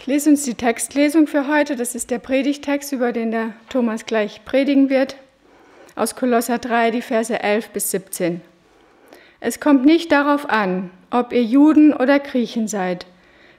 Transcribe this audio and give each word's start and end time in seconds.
Ich 0.00 0.06
lese 0.06 0.30
uns 0.30 0.44
die 0.44 0.54
Textlesung 0.54 1.26
für 1.26 1.46
heute. 1.46 1.76
Das 1.76 1.94
ist 1.94 2.10
der 2.10 2.20
Predigtext, 2.20 2.90
über 2.92 3.12
den 3.12 3.32
der 3.32 3.52
Thomas 3.68 4.06
gleich 4.06 4.46
predigen 4.46 4.88
wird. 4.88 5.16
Aus 5.94 6.16
Kolosser 6.16 6.56
3, 6.56 6.90
die 6.90 7.02
Verse 7.02 7.38
11 7.38 7.68
bis 7.68 7.90
17. 7.90 8.40
Es 9.40 9.60
kommt 9.60 9.84
nicht 9.84 10.10
darauf 10.10 10.48
an, 10.48 10.90
ob 11.10 11.34
ihr 11.34 11.44
Juden 11.44 11.92
oder 11.92 12.18
Griechen 12.18 12.66
seid, 12.66 13.04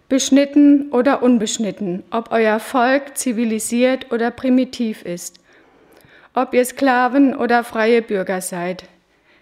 beschnitten 0.09 0.89
oder 0.89 1.21
unbeschnitten, 1.21 2.01
ob 2.09 2.31
euer 2.31 2.59
Volk 2.59 3.19
zivilisiert 3.19 4.11
oder 4.11 4.31
primitiv 4.31 5.03
ist, 5.03 5.39
ob 6.33 6.55
ihr 6.55 6.65
Sklaven 6.65 7.35
oder 7.35 7.63
freie 7.63 8.01
Bürger 8.01 8.41
seid. 8.41 8.85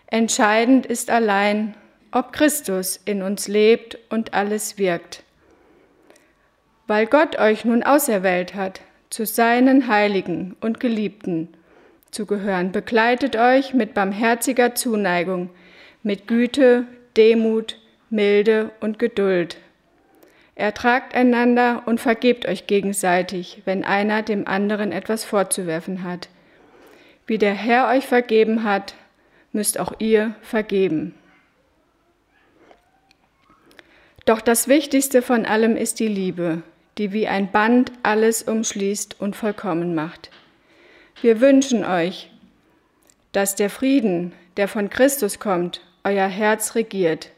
Entscheidend 0.07 0.86
ist 0.86 1.09
allein, 1.11 1.75
ob 2.11 2.34
Christus 2.34 3.00
in 3.05 3.21
uns 3.21 3.47
lebt 3.47 3.97
und 4.09 4.34
alles 4.34 4.77
wirkt. 4.77 5.23
Weil 6.89 7.05
Gott 7.05 7.37
euch 7.37 7.65
nun 7.65 7.83
auserwählt 7.83 8.55
hat, 8.55 8.82
zu 9.11 9.27
seinen 9.27 9.87
Heiligen 9.87 10.55
und 10.59 10.79
Geliebten 10.79 11.47
zu 12.09 12.25
gehören, 12.25 12.71
begleitet 12.71 13.36
euch 13.36 13.75
mit 13.75 13.93
barmherziger 13.93 14.73
Zuneigung, 14.73 15.51
mit 16.01 16.28
Güte, 16.28 16.87
Demut, 17.15 17.78
Milde 18.09 18.71
und 18.79 18.97
Geduld. 18.97 19.57
Ertragt 20.55 21.14
einander 21.14 21.83
und 21.86 22.01
vergebt 22.01 22.47
euch 22.47 22.65
gegenseitig, 22.65 23.61
wenn 23.65 23.83
einer 23.83 24.23
dem 24.23 24.47
anderen 24.47 24.92
etwas 24.92 25.23
vorzuwerfen 25.23 26.03
hat. 26.03 26.28
Wie 27.28 27.37
der 27.37 27.53
Herr 27.53 27.89
euch 27.89 28.07
vergeben 28.07 28.64
hat, 28.64 28.95
müsst 29.51 29.79
auch 29.79 29.93
ihr 30.00 30.33
vergeben. 30.42 31.14
Doch 34.25 34.42
das 34.42 34.67
Wichtigste 34.67 35.22
von 35.22 35.45
allem 35.45 35.75
ist 35.75 36.00
die 36.00 36.08
Liebe, 36.08 36.64
die 36.99 37.13
wie 37.13 37.27
ein 37.30 37.49
Band 37.49 37.94
alles 38.03 38.44
umschließt 38.44 39.19
und 39.21 39.35
vollkommen 39.35 39.95
macht. 39.95 40.30
Wir 41.22 41.39
wünschen 41.39 41.86
euch, 41.86 42.30
dass 43.31 43.56
der 43.56 43.69
Frieden, 43.69 44.33
der 44.58 44.67
von 44.67 44.89
Christus 44.89 45.39
kommt, 45.39 45.81
euer 46.03 46.28
Herz 46.28 46.75
regiert. 46.75 47.31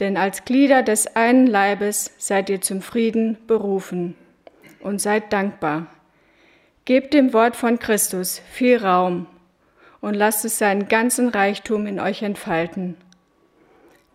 Denn 0.00 0.16
als 0.16 0.44
Glieder 0.44 0.82
des 0.82 1.14
einen 1.14 1.46
Leibes 1.46 2.12
seid 2.18 2.50
ihr 2.50 2.60
zum 2.60 2.82
Frieden 2.82 3.38
berufen 3.46 4.16
und 4.80 5.00
seid 5.00 5.32
dankbar. 5.32 5.86
Gebt 6.84 7.14
dem 7.14 7.32
Wort 7.32 7.54
von 7.54 7.78
Christus 7.78 8.42
viel 8.50 8.78
Raum 8.78 9.26
und 10.00 10.14
lasst 10.14 10.44
es 10.44 10.58
seinen 10.58 10.88
ganzen 10.88 11.28
Reichtum 11.28 11.86
in 11.86 12.00
euch 12.00 12.22
entfalten. 12.22 12.96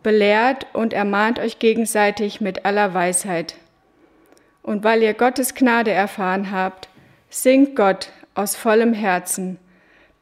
Belehrt 0.04 0.68
und 0.74 0.92
ermahnt 0.92 1.40
euch 1.40 1.60
gegenseitig 1.60 2.42
mit 2.42 2.66
aller 2.66 2.94
Weisheit 2.94 3.56
und 4.64 4.84
weil 4.84 5.04
ihr 5.04 5.14
Gottes 5.14 5.56
Gnade 5.56 5.92
erfahren 5.92 6.52
habt, 6.52 6.90
singt 7.30 7.76
Gott 7.76 8.12
aus 8.36 8.56
vollem 8.56 8.94
Herzen 8.94 9.58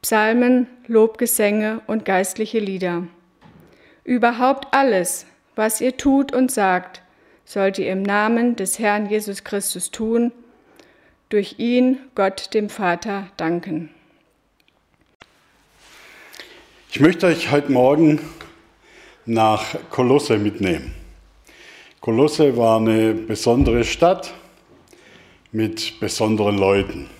Psalmen, 0.02 0.68
Lobgesänge 0.86 1.80
und 1.86 2.04
geistliche 2.04 2.60
Lieder. 2.60 3.08
Überhaupt 4.04 4.68
alles, 4.72 5.26
was 5.56 5.80
ihr 5.80 5.96
tut 5.96 6.32
und 6.32 6.52
sagt, 6.52 7.02
sollt 7.44 7.78
ihr 7.78 7.90
im 7.90 8.02
Namen 8.02 8.56
des 8.56 8.78
Herrn 8.78 9.10
Jesus 9.10 9.42
Christus 9.42 9.90
tun, 9.90 10.32
durch 11.30 11.58
ihn 11.58 11.98
Gott 12.14 12.54
dem 12.54 12.70
Vater 12.70 13.28
danken. 13.36 13.90
Ich 16.90 17.00
möchte 17.00 17.26
euch 17.26 17.50
heute 17.50 17.72
Morgen 17.72 18.20
nach 19.26 19.74
Kolosse 19.90 20.38
mitnehmen. 20.38 20.97
Kolosse 22.08 22.56
war 22.56 22.78
eine 22.78 23.12
besondere 23.12 23.84
Stadt 23.84 24.32
mit 25.52 26.00
besonderen 26.00 26.56
Leuten. 26.56 27.10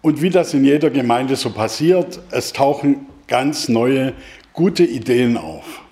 Und 0.00 0.22
wie 0.22 0.30
das 0.30 0.54
in 0.54 0.64
jeder 0.64 0.88
Gemeinde 0.88 1.36
so 1.36 1.50
passiert, 1.50 2.18
es 2.30 2.54
tauchen 2.54 3.04
ganz 3.26 3.68
neue, 3.68 4.14
gute 4.54 4.82
Ideen 4.82 5.36
auf. 5.36 5.82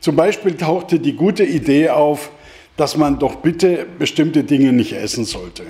Zum 0.00 0.16
Beispiel 0.16 0.56
tauchte 0.56 0.98
die 0.98 1.12
gute 1.12 1.44
Idee 1.44 1.90
auf, 1.90 2.30
dass 2.78 2.96
man 2.96 3.18
doch 3.18 3.34
bitte 3.34 3.86
bestimmte 3.98 4.44
Dinge 4.44 4.72
nicht 4.72 4.94
essen 4.94 5.26
sollte. 5.26 5.64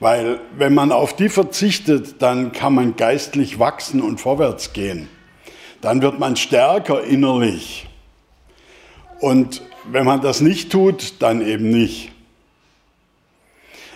Weil 0.00 0.40
wenn 0.56 0.72
man 0.72 0.92
auf 0.92 1.14
die 1.14 1.28
verzichtet, 1.28 2.22
dann 2.22 2.52
kann 2.52 2.74
man 2.74 2.96
geistlich 2.96 3.58
wachsen 3.58 4.00
und 4.00 4.18
vorwärts 4.18 4.72
gehen. 4.72 5.10
Dann 5.82 6.00
wird 6.00 6.18
man 6.18 6.36
stärker 6.36 7.04
innerlich. 7.04 7.86
Und 9.24 9.62
wenn 9.90 10.04
man 10.04 10.20
das 10.20 10.42
nicht 10.42 10.70
tut, 10.70 11.14
dann 11.20 11.40
eben 11.40 11.70
nicht. 11.70 12.12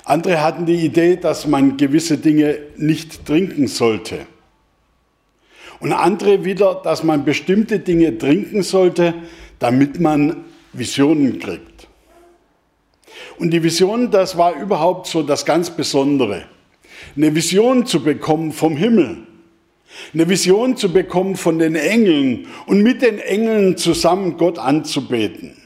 Andere 0.05 0.43
hatten 0.43 0.65
die 0.65 0.87
Idee, 0.87 1.17
dass 1.17 1.47
man 1.47 1.77
gewisse 1.77 2.17
Dinge 2.17 2.61
nicht 2.79 3.27
trinken 3.27 3.69
sollte. 3.69 4.21
Und 5.81 5.93
andere 5.93 6.47
wieder, 6.47 6.81
dass 6.83 7.03
man 7.03 7.27
bestimmte 7.27 7.79
Dinge 7.79 8.17
trinken 8.17 8.63
sollte, 8.63 9.13
damit 9.59 10.01
man 10.01 10.47
Visionen 10.73 11.39
kriegt. 11.39 11.89
Und 13.39 13.51
die 13.51 13.63
Vision, 13.63 14.11
das 14.11 14.39
war 14.39 14.55
überhaupt 14.55 15.09
so 15.09 15.23
das 15.23 15.45
ganz 15.45 15.69
Besondere. 15.69 16.47
Eine 17.17 17.35
Vision 17.35 17.85
zu 17.85 18.03
bekommen 18.03 18.51
vom 18.51 18.79
Himmel 18.79 19.27
eine 20.13 20.29
Vision 20.29 20.77
zu 20.77 20.93
bekommen 20.93 21.37
von 21.37 21.59
den 21.59 21.75
Engeln 21.75 22.47
und 22.67 22.83
mit 22.83 23.03
den 23.03 23.19
Engeln 23.19 23.77
zusammen 23.77 24.37
Gott 24.37 24.59
anzubeten. 24.59 25.57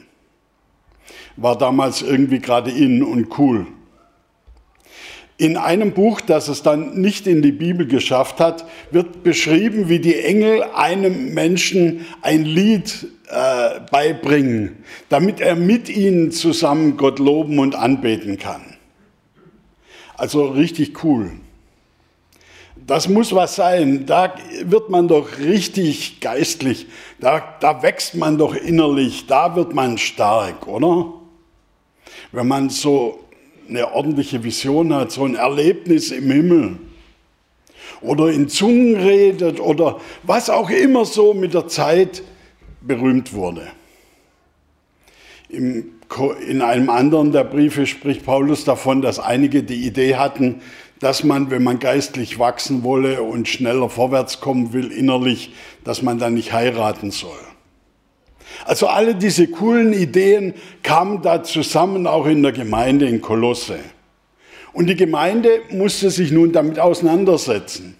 War 1.35 1.57
damals 1.57 2.01
irgendwie 2.01 2.39
gerade 2.39 2.71
in 2.71 3.03
und 3.03 3.37
cool. 3.37 3.67
In 5.37 5.57
einem 5.57 5.93
Buch, 5.93 6.21
das 6.21 6.47
es 6.47 6.61
dann 6.61 7.01
nicht 7.01 7.25
in 7.25 7.41
die 7.41 7.51
Bibel 7.51 7.87
geschafft 7.87 8.39
hat, 8.39 8.65
wird 8.91 9.23
beschrieben, 9.23 9.89
wie 9.89 9.99
die 9.99 10.19
Engel 10.19 10.63
einem 10.75 11.33
Menschen 11.33 12.05
ein 12.21 12.45
Lied 12.45 13.07
äh, 13.29 13.79
beibringen, 13.91 14.83
damit 15.09 15.41
er 15.41 15.55
mit 15.55 15.89
ihnen 15.89 16.31
zusammen 16.31 16.97
Gott 16.97 17.17
loben 17.17 17.57
und 17.57 17.73
anbeten 17.73 18.37
kann. 18.37 18.61
Also 20.15 20.45
richtig 20.45 21.03
cool 21.03 21.31
das 22.85 23.07
muss 23.07 23.33
was 23.33 23.55
sein. 23.55 24.05
Da 24.05 24.35
wird 24.63 24.89
man 24.89 25.07
doch 25.07 25.39
richtig 25.39 26.19
geistlich. 26.19 26.87
Da, 27.19 27.55
da 27.59 27.81
wächst 27.81 28.15
man 28.15 28.37
doch 28.37 28.55
innerlich. 28.55 29.27
Da 29.27 29.55
wird 29.55 29.73
man 29.73 29.97
stark, 29.97 30.67
oder? 30.67 31.13
Wenn 32.31 32.47
man 32.47 32.69
so 32.69 33.19
eine 33.69 33.93
ordentliche 33.93 34.43
Vision 34.43 34.93
hat, 34.93 35.11
so 35.11 35.23
ein 35.23 35.35
Erlebnis 35.35 36.11
im 36.11 36.29
Himmel. 36.29 36.77
Oder 38.01 38.31
in 38.31 38.49
Zungen 38.49 38.97
redet 38.97 39.61
oder 39.61 39.99
was 40.23 40.49
auch 40.49 40.69
immer 40.69 41.05
so 41.05 41.33
mit 41.33 41.53
der 41.53 41.67
Zeit 41.67 42.21
berühmt 42.81 43.33
wurde. 43.33 43.67
in 45.49 46.61
einem 46.61 46.89
anderen 46.89 47.31
der 47.31 47.45
Briefe 47.45 47.87
spricht 47.87 48.25
Paulus 48.25 48.65
davon, 48.65 49.01
dass 49.01 49.19
einige 49.19 49.63
die 49.63 49.87
Idee 49.87 50.15
hatten, 50.15 50.61
dass 51.03 51.25
man, 51.25 51.51
wenn 51.51 51.63
man 51.63 51.79
geistlich 51.79 52.39
wachsen 52.39 52.83
wolle 52.83 53.23
und 53.23 53.49
schneller 53.49 53.89
vorwärts 53.89 54.39
kommen 54.39 54.71
will 54.71 54.89
innerlich, 54.89 55.53
dass 55.83 56.01
man 56.01 56.17
dann 56.17 56.33
nicht 56.33 56.53
heiraten 56.53 57.11
soll. 57.11 57.37
Also 58.63 58.87
alle 58.87 59.13
diese 59.13 59.47
coolen 59.47 59.91
Ideen 59.91 60.53
kamen 60.81 61.21
da 61.21 61.43
zusammen, 61.43 62.07
auch 62.07 62.25
in 62.25 62.41
der 62.41 62.53
Gemeinde 62.53 63.05
in 63.05 63.19
Kolosse. 63.19 63.79
Und 64.71 64.87
die 64.87 64.95
Gemeinde 64.95 65.49
musste 65.71 66.09
sich 66.09 66.31
nun 66.31 66.53
damit 66.53 66.79
auseinandersetzen. 66.79 67.97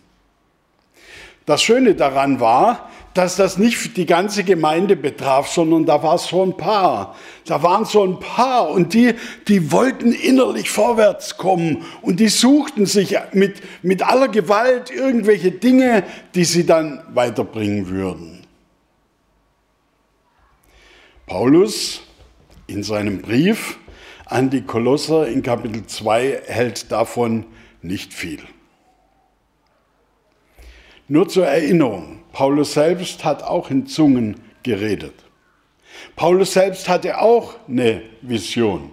Das 1.46 1.62
Schöne 1.62 1.96
daran 1.96 2.40
war, 2.40 2.90
dass 3.14 3.36
das 3.36 3.58
nicht 3.58 3.96
die 3.98 4.06
ganze 4.06 4.44
Gemeinde 4.44 4.96
betraf, 4.96 5.48
sondern 5.48 5.86
da 5.86 6.02
war 6.02 6.18
so 6.18 6.44
ein 6.44 6.58
paar. 6.58 7.16
Da 7.46 7.62
waren 7.62 7.86
so 7.86 8.04
ein 8.04 8.20
paar 8.20 8.70
und 8.70 8.94
die, 8.94 9.14
die 9.48 9.72
wollten 9.72 10.14
innerlich 10.14 10.70
vorwärts 10.70 11.38
kommen 11.38 11.86
und 12.02 12.20
die 12.20 12.30
suchten 12.30 12.86
sich 12.86 13.16
mit, 13.34 13.62
mit 13.84 14.02
aller 14.02 14.30
Gewalt 14.30 14.90
irgendwelche 14.90 15.52
Dinge, 15.52 16.04
die 16.34 16.46
sie 16.46 16.66
dann 16.66 17.04
weiterbringen 17.14 17.88
würden. 17.90 18.48
Paulus 21.28 22.02
in 22.68 22.84
seinem 22.84 23.22
Brief 23.22 23.78
an 24.26 24.50
die 24.50 24.62
Kolosser 24.62 25.28
in 25.28 25.44
Kapitel 25.44 25.86
2 25.86 26.44
hält 26.46 26.92
davon 26.92 27.46
nicht 27.82 28.14
viel. 28.14 28.40
Nur 31.08 31.28
zur 31.28 31.46
Erinnerung, 31.46 32.23
Paulus 32.34 32.74
selbst 32.74 33.24
hat 33.24 33.44
auch 33.44 33.70
in 33.70 33.88
Zungen 33.88 34.42
geredet. 34.64 35.14
Paulus 36.16 36.54
selbst 36.54 36.90
hatte 36.90 37.20
auch 37.20 37.56
eine 37.68 38.02
Vision. 38.22 38.92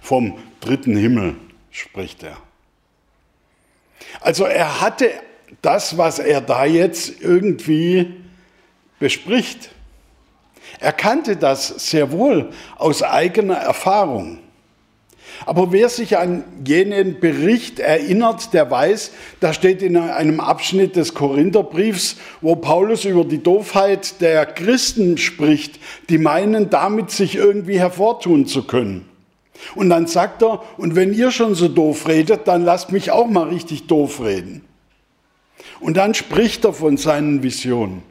Vom 0.00 0.36
dritten 0.60 0.96
Himmel 0.96 1.36
spricht 1.70 2.24
er. 2.24 2.36
Also 4.20 4.44
er 4.44 4.80
hatte 4.80 5.10
das, 5.62 5.96
was 5.96 6.18
er 6.18 6.40
da 6.40 6.64
jetzt 6.64 7.22
irgendwie 7.22 8.14
bespricht. 8.98 9.70
Er 10.80 10.92
kannte 10.92 11.36
das 11.36 11.68
sehr 11.90 12.10
wohl 12.10 12.50
aus 12.76 13.02
eigener 13.04 13.56
Erfahrung. 13.56 14.40
Aber 15.46 15.72
wer 15.72 15.88
sich 15.88 16.18
an 16.18 16.44
jenen 16.64 17.20
Bericht 17.20 17.80
erinnert, 17.80 18.52
der 18.52 18.70
weiß, 18.70 19.12
da 19.40 19.52
steht 19.52 19.82
in 19.82 19.96
einem 19.96 20.40
Abschnitt 20.40 20.96
des 20.96 21.14
Korintherbriefs, 21.14 22.16
wo 22.40 22.56
Paulus 22.56 23.04
über 23.04 23.24
die 23.24 23.42
Doofheit 23.42 24.20
der 24.20 24.46
Christen 24.46 25.18
spricht, 25.18 25.78
die 26.08 26.18
meinen, 26.18 26.70
damit 26.70 27.10
sich 27.10 27.36
irgendwie 27.36 27.78
hervortun 27.78 28.46
zu 28.46 28.64
können. 28.64 29.08
Und 29.74 29.90
dann 29.90 30.06
sagt 30.06 30.42
er, 30.42 30.62
und 30.76 30.96
wenn 30.96 31.14
ihr 31.14 31.30
schon 31.30 31.54
so 31.54 31.68
doof 31.68 32.08
redet, 32.08 32.48
dann 32.48 32.64
lasst 32.64 32.92
mich 32.92 33.10
auch 33.10 33.26
mal 33.26 33.48
richtig 33.48 33.86
doof 33.86 34.22
reden. 34.22 34.64
Und 35.80 35.96
dann 35.96 36.14
spricht 36.14 36.64
er 36.64 36.72
von 36.72 36.96
seinen 36.96 37.42
Visionen. 37.42 38.02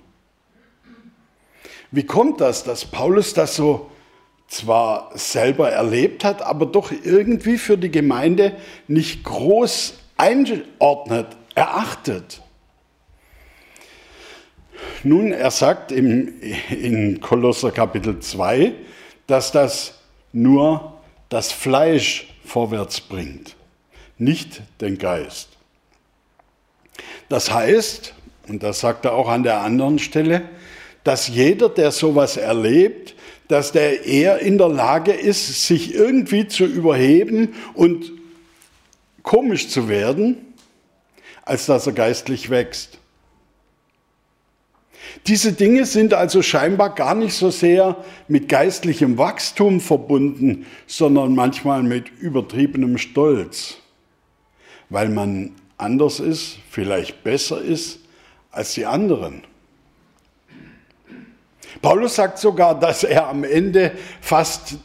Wie 1.91 2.03
kommt 2.05 2.39
das, 2.39 2.63
dass 2.63 2.85
Paulus 2.85 3.33
das 3.33 3.55
so 3.55 3.89
zwar 4.51 5.11
selber 5.13 5.71
erlebt 5.71 6.25
hat, 6.25 6.41
aber 6.41 6.65
doch 6.65 6.91
irgendwie 6.91 7.57
für 7.57 7.77
die 7.77 7.89
Gemeinde 7.89 8.51
nicht 8.87 9.23
groß 9.23 9.93
einordnet, 10.17 11.27
erachtet? 11.55 12.41
Nun, 15.03 15.31
er 15.31 15.51
sagt 15.51 15.93
im, 15.93 16.33
in 16.69 17.21
Kolosser 17.21 17.71
Kapitel 17.71 18.19
2, 18.19 18.73
dass 19.25 19.53
das 19.53 19.99
nur 20.33 20.99
das 21.29 21.53
Fleisch 21.53 22.27
vorwärts 22.43 22.99
bringt, 22.99 23.55
nicht 24.17 24.63
den 24.81 24.97
Geist. 24.97 25.47
Das 27.29 27.53
heißt, 27.53 28.13
und 28.49 28.61
das 28.63 28.81
sagt 28.81 29.05
er 29.05 29.13
auch 29.13 29.29
an 29.29 29.43
der 29.43 29.61
anderen 29.61 29.97
Stelle, 29.97 30.41
dass 31.05 31.29
jeder, 31.29 31.69
der 31.69 31.91
sowas 31.91 32.35
erlebt, 32.35 33.15
dass 33.51 33.73
der 33.73 34.05
eher 34.05 34.39
in 34.39 34.57
der 34.57 34.69
Lage 34.69 35.11
ist, 35.11 35.67
sich 35.67 35.93
irgendwie 35.93 36.47
zu 36.47 36.63
überheben 36.63 37.53
und 37.73 38.13
komisch 39.23 39.67
zu 39.67 39.89
werden, 39.89 40.37
als 41.43 41.65
dass 41.65 41.85
er 41.85 41.91
geistlich 41.91 42.49
wächst. 42.49 42.97
Diese 45.27 45.51
Dinge 45.51 45.85
sind 45.85 46.13
also 46.13 46.41
scheinbar 46.41 46.95
gar 46.95 47.13
nicht 47.13 47.33
so 47.33 47.49
sehr 47.49 47.97
mit 48.29 48.47
geistlichem 48.47 49.17
Wachstum 49.17 49.81
verbunden, 49.81 50.65
sondern 50.87 51.35
manchmal 51.35 51.83
mit 51.83 52.07
übertriebenem 52.07 52.97
Stolz, 52.97 53.79
weil 54.89 55.09
man 55.09 55.51
anders 55.77 56.21
ist, 56.21 56.55
vielleicht 56.69 57.25
besser 57.25 57.61
ist 57.61 57.99
als 58.49 58.75
die 58.75 58.85
anderen. 58.85 59.43
Paulus 61.81 62.15
sagt 62.15 62.37
sogar, 62.37 62.79
dass 62.79 63.03
er 63.03 63.27
am 63.27 63.43
Ende 63.43 63.91
fast 64.21 64.75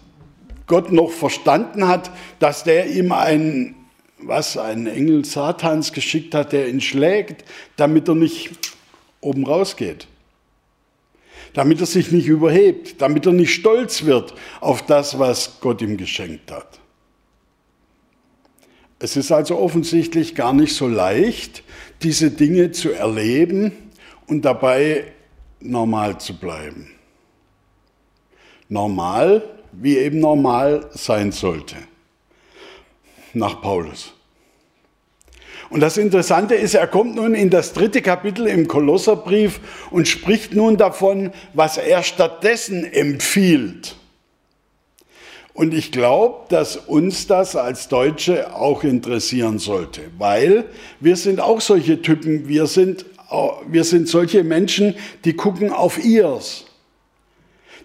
Gott 0.67 0.91
noch 0.91 1.11
verstanden 1.11 1.87
hat, 1.87 2.11
dass 2.39 2.65
der 2.65 2.91
ihm 2.91 3.13
einen, 3.13 3.75
was, 4.19 4.57
einen 4.57 4.87
Engel 4.87 5.25
Satans 5.25 5.93
geschickt 5.93 6.35
hat, 6.35 6.53
der 6.53 6.69
ihn 6.69 6.81
schlägt, 6.81 7.45
damit 7.77 8.09
er 8.09 8.15
nicht 8.15 8.51
oben 9.21 9.47
rausgeht. 9.47 10.09
Damit 11.53 11.81
er 11.81 11.87
sich 11.87 12.13
nicht 12.13 12.27
überhebt, 12.27 13.01
damit 13.01 13.27
er 13.27 13.33
nicht 13.33 13.55
stolz 13.55 14.05
wird 14.05 14.35
auf 14.61 14.85
das, 14.85 15.19
was 15.19 15.61
Gott 15.61 15.81
ihm 15.83 15.97
geschenkt 15.97 16.51
hat. 16.51 16.81
Es 18.99 19.17
ist 19.17 19.31
also 19.31 19.59
offensichtlich 19.59 20.35
gar 20.35 20.55
nicht 20.55 20.75
so 20.75 20.89
leicht, 20.89 21.63
diese 22.03 22.31
Dinge 22.31 22.73
zu 22.73 22.93
erleben 22.93 23.73
und 24.27 24.45
dabei 24.45 25.05
normal 25.69 26.19
zu 26.19 26.39
bleiben. 26.39 26.91
Normal, 28.69 29.43
wie 29.73 29.99
eben 29.99 30.21
normal 30.21 30.89
sein 30.93 31.33
sollte. 31.33 31.77
Nach 33.33 33.61
Paulus. 33.61 34.13
Und 35.69 35.81
das 35.81 35.97
Interessante 35.97 36.55
ist, 36.55 36.75
er 36.75 36.87
kommt 36.87 37.17
nun 37.17 37.35
in 37.35 37.51
das 37.51 37.73
dritte 37.73 38.01
Kapitel 38.01 38.47
im 38.47 38.69
Kolosserbrief 38.69 39.61
und 39.91 40.07
spricht 40.07 40.55
nun 40.55 40.77
davon, 40.77 41.33
was 41.55 41.77
er 41.77 42.03
stattdessen 42.03 42.85
empfiehlt. 42.85 43.97
Und 45.55 45.73
ich 45.73 45.91
glaube, 45.91 46.45
dass 46.51 46.77
uns 46.77 47.27
das 47.27 47.57
als 47.57 47.89
Deutsche 47.89 48.55
auch 48.55 48.85
interessieren 48.85 49.59
sollte, 49.59 50.03
weil 50.19 50.67
wir 51.01 51.17
sind 51.17 51.41
auch 51.41 51.63
solche 51.63 52.03
Typen, 52.03 52.47
wir 52.47 52.67
sind, 52.67 53.07
wir 53.67 53.85
sind 53.85 54.09
solche 54.09 54.45
Menschen, 54.45 54.95
die 55.25 55.35
gucken 55.35 55.73
auf 55.73 56.03
ihrs, 56.03 56.67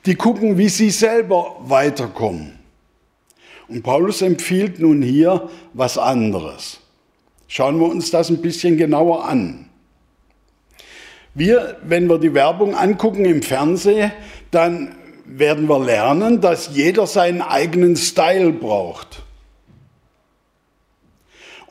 die 0.06 0.16
gucken, 0.16 0.58
wie 0.58 0.70
sie 0.70 0.90
selber 0.90 1.56
weiterkommen. 1.62 2.60
Und 3.68 3.84
Paulus 3.84 4.22
empfiehlt 4.22 4.80
nun 4.80 5.02
hier 5.02 5.50
was 5.74 5.98
anderes. 5.98 6.80
Schauen 7.48 7.80
wir 7.80 7.88
uns 7.88 8.12
das 8.12 8.30
ein 8.30 8.42
bisschen 8.42 8.78
genauer 8.78 9.26
an. 9.26 9.70
Wir, 11.34 11.78
wenn 11.84 12.10
wir 12.10 12.18
die 12.18 12.34
Werbung 12.34 12.76
angucken 12.76 13.24
im 13.24 13.42
Fernsehen, 13.42 14.12
dann 14.52 14.96
werden 15.26 15.70
wir 15.70 15.80
lernen, 15.80 16.42
dass 16.42 16.76
jeder 16.76 17.08
seinen 17.08 17.42
eigenen 17.42 17.96
Style 17.96 18.52
braucht. 18.52 19.21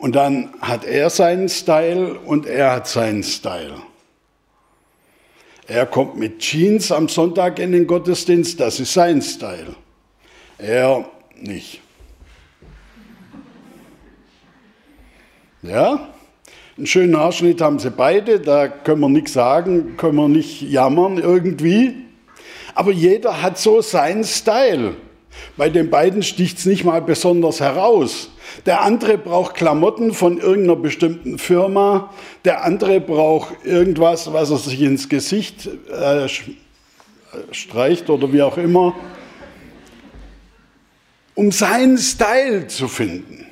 Und 0.00 0.17
dann 0.17 0.50
hat 0.61 0.85
er 0.85 1.11
seinen 1.11 1.49
Style 1.49 2.19
und 2.19 2.47
er 2.47 2.73
hat 2.73 2.88
seinen 2.88 3.23
Style. 3.23 3.75
Er 5.69 5.87
kommt 5.87 6.17
mit 6.17 6.41
Jeans 6.41 6.91
am 6.91 7.08
Sonntag 7.08 7.61
in 7.61 7.70
den 7.70 7.87
Gottesdienst, 7.87 8.58
das 8.58 8.81
ist 8.81 8.93
sein 8.93 9.23
Style. 9.23 9.76
Er 10.58 11.05
nicht. 11.37 11.81
Ja, 15.62 16.08
einen 16.76 16.87
schönen 16.87 17.17
Haarschnitt 17.17 17.61
haben 17.61 17.79
sie 17.79 17.91
beide, 17.91 18.41
da 18.41 18.67
können 18.67 19.00
wir 19.00 19.08
nichts 19.08 19.35
sagen, 19.35 19.97
können 19.97 20.17
wir 20.17 20.29
nicht 20.29 20.62
jammern 20.62 21.19
irgendwie 21.19 21.94
aber 22.75 22.93
jeder 22.93 23.43
hat 23.43 23.58
so 23.58 23.81
seinen 23.81 24.25
Style. 24.25 24.94
Bei 25.56 25.69
den 25.69 25.91
beiden 25.91 26.23
sticht 26.23 26.58
es 26.58 26.67
nicht 26.67 26.85
mal 26.85 27.02
besonders 27.02 27.61
heraus. 27.61 28.31
Der 28.67 28.83
andere 28.83 29.17
braucht 29.17 29.55
Klamotten 29.55 30.12
von 30.12 30.39
irgendeiner 30.39 30.77
bestimmten 30.77 31.39
Firma. 31.39 32.12
Der 32.45 32.65
andere 32.65 33.01
braucht 33.01 33.65
irgendwas, 33.65 34.33
was 34.33 34.51
er 34.51 34.59
sich 34.59 34.81
ins 34.83 35.09
Gesicht 35.09 35.69
äh, 35.89 36.29
streicht 37.53 38.11
oder 38.11 38.33
wie 38.33 38.43
auch 38.43 38.59
immer, 38.59 38.95
um 41.35 41.53
seinen 41.53 41.97
Style 41.97 42.67
zu 42.67 42.88
finden. 42.88 43.47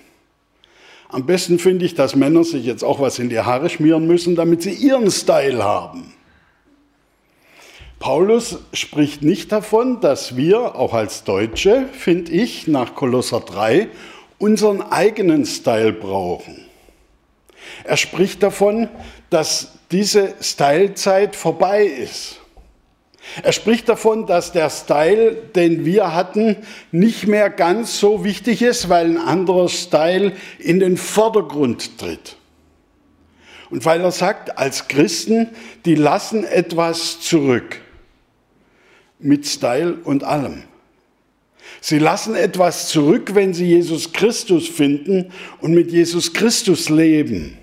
Am 1.09 1.25
besten 1.25 1.59
finde 1.59 1.87
ich, 1.87 1.95
dass 1.95 2.15
Männer 2.15 2.45
sich 2.45 2.67
jetzt 2.67 2.85
auch 2.85 3.01
was 3.01 3.19
in 3.19 3.31
die 3.31 3.41
Haare 3.41 3.71
schmieren 3.71 4.07
müssen, 4.07 4.37
damit 4.37 4.63
sie 4.63 4.73
ihren 4.73 5.11
Style 5.11 5.65
haben. 5.65 6.13
Paulus 7.99 8.59
spricht 8.75 9.23
nicht 9.23 9.51
davon, 9.51 10.01
dass 10.01 10.37
wir, 10.37 10.77
auch 10.77 10.95
als 10.95 11.25
Deutsche, 11.25 11.87
finde 11.93 12.31
ich, 12.31 12.69
nach 12.69 12.95
Kolosser 12.95 13.41
3, 13.41 13.89
unseren 14.39 14.83
eigenen 14.83 15.45
Style 15.45 15.93
brauchen. 15.93 16.65
Er 17.85 17.97
spricht 17.97 18.43
davon, 18.43 18.89
dass 19.31 19.73
diese 19.91 20.35
Stylezeit 20.41 21.37
vorbei 21.37 21.85
ist. 21.85 22.41
Er 23.43 23.53
spricht 23.53 23.89
davon, 23.89 24.27
dass 24.27 24.53
der 24.53 24.71
Style, 24.71 25.33
den 25.55 25.85
wir 25.85 26.15
hatten, 26.15 26.57
nicht 26.93 27.27
mehr 27.27 27.51
ganz 27.51 27.99
so 27.99 28.25
wichtig 28.25 28.63
ist, 28.63 28.89
weil 28.89 29.07
ein 29.07 29.19
anderer 29.19 29.69
Style 29.69 30.33
in 30.59 30.81
den 30.81 30.97
Vordergrund 30.97 31.99
tritt. 31.99 32.37
Und 33.71 33.85
weil 33.85 34.01
er 34.01 34.13
sagt, 34.13 34.57
als 34.57 34.89
Christen, 34.89 35.51
die 35.85 35.95
lassen 35.95 36.45
etwas 36.45 37.21
zurück 37.21 37.83
mit 39.19 39.47
Style 39.47 39.99
und 40.05 40.25
allem. 40.25 40.63
Sie 41.81 41.99
lassen 41.99 42.35
etwas 42.35 42.89
zurück, 42.89 43.35
wenn 43.35 43.55
sie 43.55 43.67
Jesus 43.67 44.13
Christus 44.13 44.69
finden 44.69 45.33
und 45.61 45.75
mit 45.75 45.93
Jesus 45.93 46.33
Christus 46.33 46.89
leben. 46.89 47.57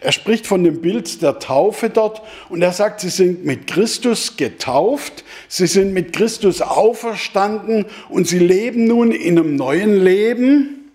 Er 0.00 0.12
spricht 0.12 0.46
von 0.46 0.64
dem 0.64 0.80
Bild 0.80 1.22
der 1.22 1.38
Taufe 1.38 1.90
dort 1.90 2.22
und 2.48 2.62
er 2.62 2.72
sagt, 2.72 3.00
sie 3.00 3.08
sind 3.08 3.44
mit 3.44 3.66
Christus 3.66 4.36
getauft, 4.36 5.24
sie 5.48 5.66
sind 5.66 5.92
mit 5.92 6.12
Christus 6.12 6.62
auferstanden 6.62 7.86
und 8.08 8.26
sie 8.26 8.38
leben 8.38 8.86
nun 8.86 9.10
in 9.10 9.38
einem 9.38 9.56
neuen 9.56 10.02
Leben. 10.02 10.90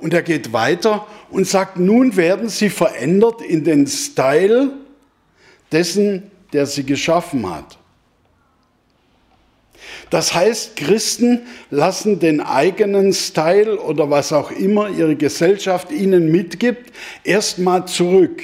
Und 0.00 0.14
er 0.14 0.22
geht 0.22 0.52
weiter 0.52 1.06
und 1.30 1.46
sagt, 1.46 1.78
nun 1.78 2.16
werden 2.16 2.48
sie 2.48 2.70
verändert 2.70 3.42
in 3.42 3.64
den 3.64 3.86
Style 3.86 4.72
dessen, 5.72 6.30
der 6.52 6.66
sie 6.66 6.84
geschaffen 6.84 7.48
hat. 7.48 7.77
Das 10.10 10.34
heißt, 10.34 10.76
Christen 10.76 11.42
lassen 11.70 12.18
den 12.18 12.40
eigenen 12.40 13.12
Style 13.12 13.78
oder 13.78 14.10
was 14.10 14.32
auch 14.32 14.50
immer 14.50 14.88
ihre 14.88 15.16
Gesellschaft 15.16 15.90
ihnen 15.92 16.30
mitgibt, 16.30 16.92
erstmal 17.24 17.86
zurück. 17.86 18.42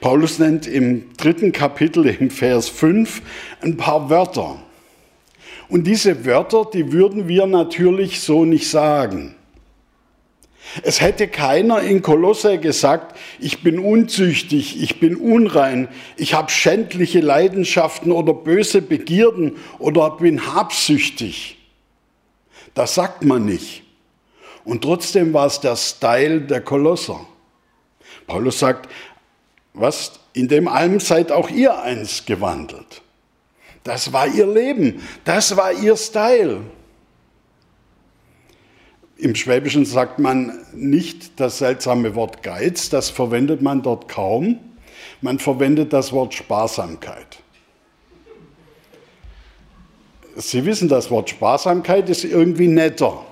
Paulus 0.00 0.38
nennt 0.38 0.66
im 0.66 1.14
dritten 1.16 1.52
Kapitel, 1.52 2.06
im 2.06 2.30
Vers 2.30 2.68
5, 2.68 3.22
ein 3.62 3.76
paar 3.76 4.10
Wörter. 4.10 4.62
Und 5.68 5.86
diese 5.86 6.24
Wörter, 6.24 6.66
die 6.72 6.92
würden 6.92 7.28
wir 7.28 7.46
natürlich 7.46 8.20
so 8.20 8.44
nicht 8.44 8.68
sagen. 8.68 9.34
Es 10.82 11.00
hätte 11.00 11.28
keiner 11.28 11.80
in 11.80 12.02
Kolosse 12.02 12.58
gesagt, 12.58 13.16
ich 13.38 13.62
bin 13.62 13.78
unzüchtig, 13.78 14.82
ich 14.82 15.00
bin 15.00 15.16
unrein, 15.16 15.88
ich 16.16 16.34
habe 16.34 16.50
schändliche 16.50 17.20
Leidenschaften 17.20 18.12
oder 18.12 18.34
böse 18.34 18.82
Begierden 18.82 19.56
oder 19.78 20.10
bin 20.10 20.54
habsüchtig. 20.54 21.58
Das 22.74 22.94
sagt 22.94 23.24
man 23.24 23.44
nicht. 23.44 23.82
Und 24.64 24.82
trotzdem 24.82 25.32
war 25.32 25.46
es 25.46 25.60
der 25.60 25.76
Style 25.76 26.42
der 26.42 26.60
Kolosser. 26.60 27.26
Paulus 28.26 28.58
sagt, 28.58 28.88
was, 29.72 30.20
in 30.34 30.48
dem 30.48 30.68
allem 30.68 31.00
seid 31.00 31.32
auch 31.32 31.48
ihr 31.48 31.80
eins 31.80 32.26
gewandelt. 32.26 33.02
Das 33.84 34.12
war 34.12 34.26
ihr 34.26 34.46
Leben, 34.46 35.02
das 35.24 35.56
war 35.56 35.72
ihr 35.72 35.96
Style. 35.96 36.60
Im 39.18 39.34
Schwäbischen 39.34 39.84
sagt 39.84 40.20
man 40.20 40.64
nicht 40.72 41.40
das 41.40 41.58
seltsame 41.58 42.14
Wort 42.14 42.44
Geiz, 42.44 42.88
das 42.88 43.10
verwendet 43.10 43.60
man 43.60 43.82
dort 43.82 44.08
kaum. 44.08 44.60
Man 45.20 45.40
verwendet 45.40 45.92
das 45.92 46.12
Wort 46.12 46.34
Sparsamkeit. 46.34 47.38
Sie 50.36 50.64
wissen, 50.64 50.88
das 50.88 51.10
Wort 51.10 51.30
Sparsamkeit 51.30 52.08
ist 52.08 52.24
irgendwie 52.24 52.68
netter. 52.68 53.24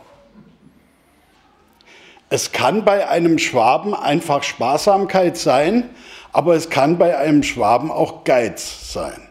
Es 2.30 2.50
kann 2.50 2.84
bei 2.84 3.08
einem 3.08 3.38
Schwaben 3.38 3.94
einfach 3.94 4.42
Sparsamkeit 4.42 5.36
sein, 5.36 5.88
aber 6.32 6.56
es 6.56 6.68
kann 6.68 6.98
bei 6.98 7.16
einem 7.16 7.44
Schwaben 7.44 7.92
auch 7.92 8.24
Geiz 8.24 8.92
sein. 8.92 9.22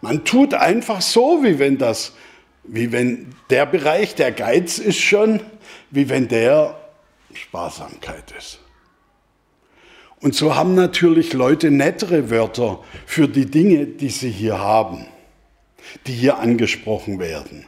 Man 0.00 0.24
tut 0.24 0.52
einfach 0.52 1.00
so, 1.00 1.44
wie 1.44 1.60
wenn 1.60 1.78
das 1.78 2.12
wie 2.64 2.92
wenn 2.92 3.34
der 3.50 3.66
Bereich 3.66 4.14
der 4.14 4.32
Geiz 4.32 4.78
ist 4.78 5.00
schon, 5.00 5.40
wie 5.90 6.08
wenn 6.08 6.28
der 6.28 6.78
Sparsamkeit 7.32 8.32
ist. 8.36 8.60
Und 10.20 10.34
so 10.34 10.54
haben 10.54 10.74
natürlich 10.74 11.32
Leute 11.32 11.70
nettere 11.70 12.30
Wörter 12.30 12.80
für 13.06 13.26
die 13.26 13.46
Dinge, 13.46 13.86
die 13.86 14.10
sie 14.10 14.30
hier 14.30 14.58
haben, 14.58 15.06
die 16.06 16.12
hier 16.12 16.38
angesprochen 16.38 17.18
werden. 17.18 17.66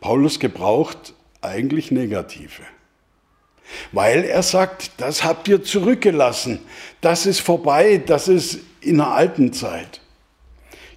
Paulus 0.00 0.40
gebraucht 0.40 1.14
eigentlich 1.40 1.92
negative. 1.92 2.62
Weil 3.92 4.24
er 4.24 4.42
sagt, 4.42 4.90
das 4.98 5.22
habt 5.22 5.48
ihr 5.48 5.62
zurückgelassen, 5.62 6.58
das 7.00 7.24
ist 7.24 7.40
vorbei, 7.40 8.02
das 8.04 8.28
ist 8.28 8.58
in 8.80 8.98
der 8.98 9.08
alten 9.08 9.52
Zeit. 9.52 10.00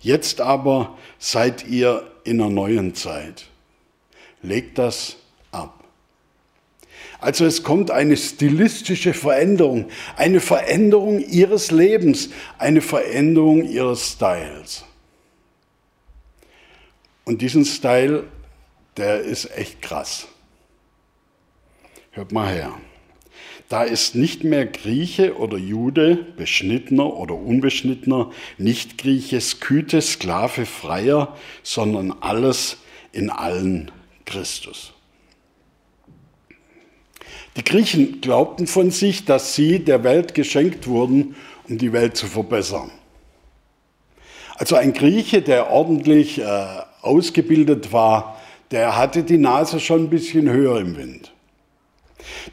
Jetzt 0.01 0.41
aber 0.41 0.97
seid 1.19 1.67
ihr 1.67 2.10
in 2.24 2.41
einer 2.41 2.50
neuen 2.50 2.95
Zeit. 2.95 3.45
Legt 4.41 4.77
das 4.77 5.17
ab. 5.51 5.84
Also 7.19 7.45
es 7.45 7.63
kommt 7.63 7.91
eine 7.91 8.17
stilistische 8.17 9.13
Veränderung, 9.13 9.89
eine 10.15 10.39
Veränderung 10.39 11.19
ihres 11.19 11.72
Lebens, 11.72 12.29
eine 12.57 12.81
Veränderung 12.81 13.63
ihres 13.63 14.12
Styles. 14.12 14.86
Und 17.24 17.41
diesen 17.41 17.65
Style, 17.65 18.25
der 18.98 19.22
ist 19.22 19.50
echt 19.57 19.81
krass. 19.81 20.27
Hört 22.12 22.31
mal 22.31 22.53
her. 22.53 22.74
Da 23.67 23.84
ist 23.84 24.13
nicht 24.13 24.43
mehr 24.43 24.65
Grieche 24.65 25.38
oder 25.38 25.57
Jude, 25.57 26.17
beschnittener 26.38 27.13
oder 27.15 27.34
unbeschnittener, 27.34 28.31
nicht 28.57 29.00
Grieche, 29.00 29.41
Skythe, 29.41 30.01
Sklave, 30.01 30.65
Freier, 30.65 31.36
sondern 31.63 32.12
alles 32.22 32.77
in 33.12 33.31
allen 33.31 33.91
Christus. 34.25 34.93
Die 37.57 37.63
Griechen 37.63 38.22
glaubten 38.22 38.67
von 38.67 38.91
sich, 38.91 39.25
dass 39.25 39.55
sie 39.55 39.79
der 39.79 40.03
Welt 40.03 40.36
geschenkt 40.36 40.88
wurden, 40.88 41.36
um 41.67 41.77
die 41.77 41.93
Welt 41.93 42.17
zu 42.17 42.27
verbessern. 42.27 42.91
Also 44.57 44.75
ein 44.75 44.93
Grieche, 44.93 45.41
der 45.41 45.72
ordentlich 45.72 46.39
äh, 46.39 46.65
ausgebildet 47.01 47.91
war, 47.91 48.39
der 48.72 48.98
hatte 48.98 49.24
die 49.24 49.38
Nase 49.38 49.79
schon 49.79 50.03
ein 50.03 50.10
bisschen 50.10 50.50
höher 50.50 50.79
im 50.79 50.98
Wind. 50.98 51.34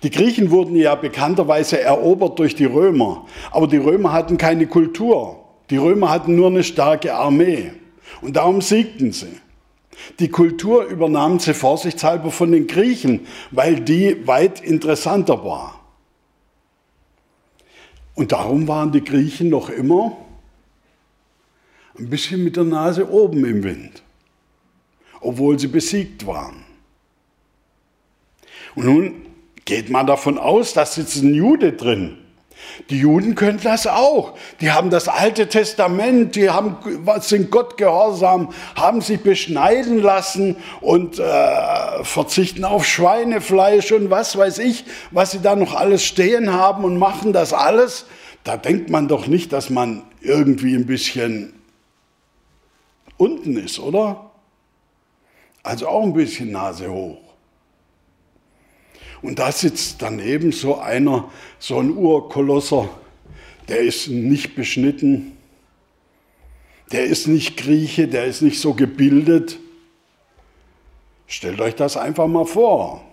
Die 0.02 0.10
Griechen 0.10 0.50
wurden 0.50 0.76
ja 0.76 0.94
bekannterweise 0.94 1.80
erobert 1.80 2.38
durch 2.38 2.54
die 2.54 2.64
Römer, 2.64 3.26
aber 3.50 3.66
die 3.66 3.78
Römer 3.78 4.12
hatten 4.12 4.38
keine 4.38 4.66
Kultur. 4.66 5.38
Die 5.70 5.76
Römer 5.76 6.10
hatten 6.10 6.34
nur 6.34 6.48
eine 6.48 6.64
starke 6.64 7.14
Armee 7.14 7.72
und 8.20 8.36
darum 8.36 8.60
siegten 8.60 9.12
sie. 9.12 9.40
Die 10.18 10.28
Kultur 10.28 10.84
übernahmen 10.84 11.38
sie 11.38 11.54
vorsichtshalber 11.54 12.30
von 12.30 12.52
den 12.52 12.66
Griechen, 12.66 13.26
weil 13.50 13.80
die 13.80 14.26
weit 14.26 14.60
interessanter 14.60 15.44
war. 15.44 15.80
Und 18.14 18.32
darum 18.32 18.68
waren 18.68 18.92
die 18.92 19.04
Griechen 19.04 19.48
noch 19.48 19.70
immer 19.70 20.16
ein 21.98 22.10
bisschen 22.10 22.42
mit 22.42 22.56
der 22.56 22.64
Nase 22.64 23.10
oben 23.10 23.44
im 23.44 23.62
Wind, 23.62 24.02
obwohl 25.20 25.58
sie 25.58 25.68
besiegt 25.68 26.26
waren. 26.26 26.64
Und 28.74 28.84
nun 28.84 29.14
geht 29.64 29.90
man 29.90 30.06
davon 30.06 30.38
aus, 30.38 30.72
da 30.74 30.86
sitzt 30.86 31.22
ein 31.22 31.34
Jude 31.34 31.72
drin. 31.72 32.18
Die 32.90 32.98
Juden 32.98 33.34
können 33.34 33.60
das 33.62 33.86
auch. 33.86 34.34
Die 34.60 34.70
haben 34.70 34.90
das 34.90 35.08
Alte 35.08 35.48
Testament, 35.48 36.36
die 36.36 36.50
haben, 36.50 36.76
sind 37.20 37.50
Gott 37.50 37.76
gehorsam, 37.76 38.52
haben 38.74 39.00
sich 39.00 39.20
beschneiden 39.20 40.00
lassen 40.00 40.56
und 40.80 41.18
äh, 41.18 42.04
verzichten 42.04 42.64
auf 42.64 42.86
Schweinefleisch 42.86 43.92
und 43.92 44.10
was 44.10 44.36
weiß 44.36 44.58
ich, 44.58 44.84
was 45.10 45.32
sie 45.32 45.40
da 45.40 45.56
noch 45.56 45.74
alles 45.74 46.04
stehen 46.04 46.52
haben 46.52 46.84
und 46.84 46.98
machen 46.98 47.32
das 47.32 47.52
alles. 47.52 48.06
Da 48.44 48.56
denkt 48.56 48.90
man 48.90 49.08
doch 49.08 49.26
nicht, 49.26 49.52
dass 49.52 49.70
man 49.70 50.02
irgendwie 50.20 50.74
ein 50.74 50.86
bisschen 50.86 51.52
unten 53.16 53.56
ist, 53.56 53.78
oder? 53.78 54.30
Also 55.62 55.86
auch 55.88 56.02
ein 56.02 56.12
bisschen 56.12 56.50
Nase 56.50 56.90
hoch. 56.90 57.18
Und 59.22 59.38
da 59.38 59.52
sitzt 59.52 60.02
daneben 60.02 60.50
so 60.52 60.78
einer, 60.78 61.30
so 61.58 61.78
ein 61.78 61.96
Urkolosser, 61.96 62.90
der 63.68 63.78
ist 63.78 64.08
nicht 64.08 64.56
beschnitten, 64.56 65.36
der 66.90 67.04
ist 67.04 67.28
nicht 67.28 67.56
Grieche, 67.56 68.08
der 68.08 68.26
ist 68.26 68.42
nicht 68.42 68.60
so 68.60 68.74
gebildet. 68.74 69.58
Stellt 71.26 71.60
euch 71.60 71.74
das 71.74 71.96
einfach 71.96 72.26
mal 72.26 72.44
vor. 72.44 73.04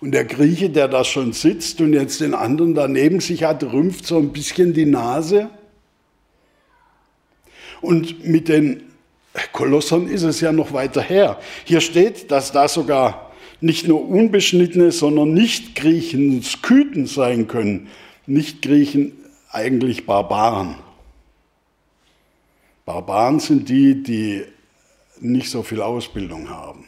Und 0.00 0.12
der 0.12 0.24
Grieche, 0.24 0.68
der 0.68 0.86
da 0.86 1.02
schon 1.02 1.32
sitzt 1.32 1.80
und 1.80 1.94
jetzt 1.94 2.20
den 2.20 2.34
anderen 2.34 2.74
daneben 2.74 3.20
sich 3.20 3.42
hat, 3.42 3.64
rümpft 3.64 4.06
so 4.06 4.18
ein 4.18 4.32
bisschen 4.32 4.74
die 4.74 4.84
Nase. 4.84 5.48
Und 7.80 8.24
mit 8.24 8.48
den 8.48 8.84
Kolossern 9.52 10.06
ist 10.06 10.22
es 10.22 10.40
ja 10.40 10.52
noch 10.52 10.72
weiter 10.72 11.02
her. 11.02 11.40
Hier 11.64 11.80
steht, 11.80 12.30
dass 12.30 12.52
da 12.52 12.68
sogar 12.68 13.32
nicht 13.60 13.88
nur 13.88 14.08
Unbeschnittene, 14.08 14.92
sondern 14.92 15.32
Nicht-Griechen 15.32 16.42
Skythen 16.42 17.06
sein 17.06 17.48
können. 17.48 17.88
Nicht-Griechen 18.26 19.12
eigentlich 19.50 20.06
Barbaren. 20.06 20.76
Barbaren 22.84 23.40
sind 23.40 23.68
die, 23.68 24.02
die 24.02 24.44
nicht 25.20 25.50
so 25.50 25.62
viel 25.62 25.80
Ausbildung 25.80 26.50
haben, 26.50 26.84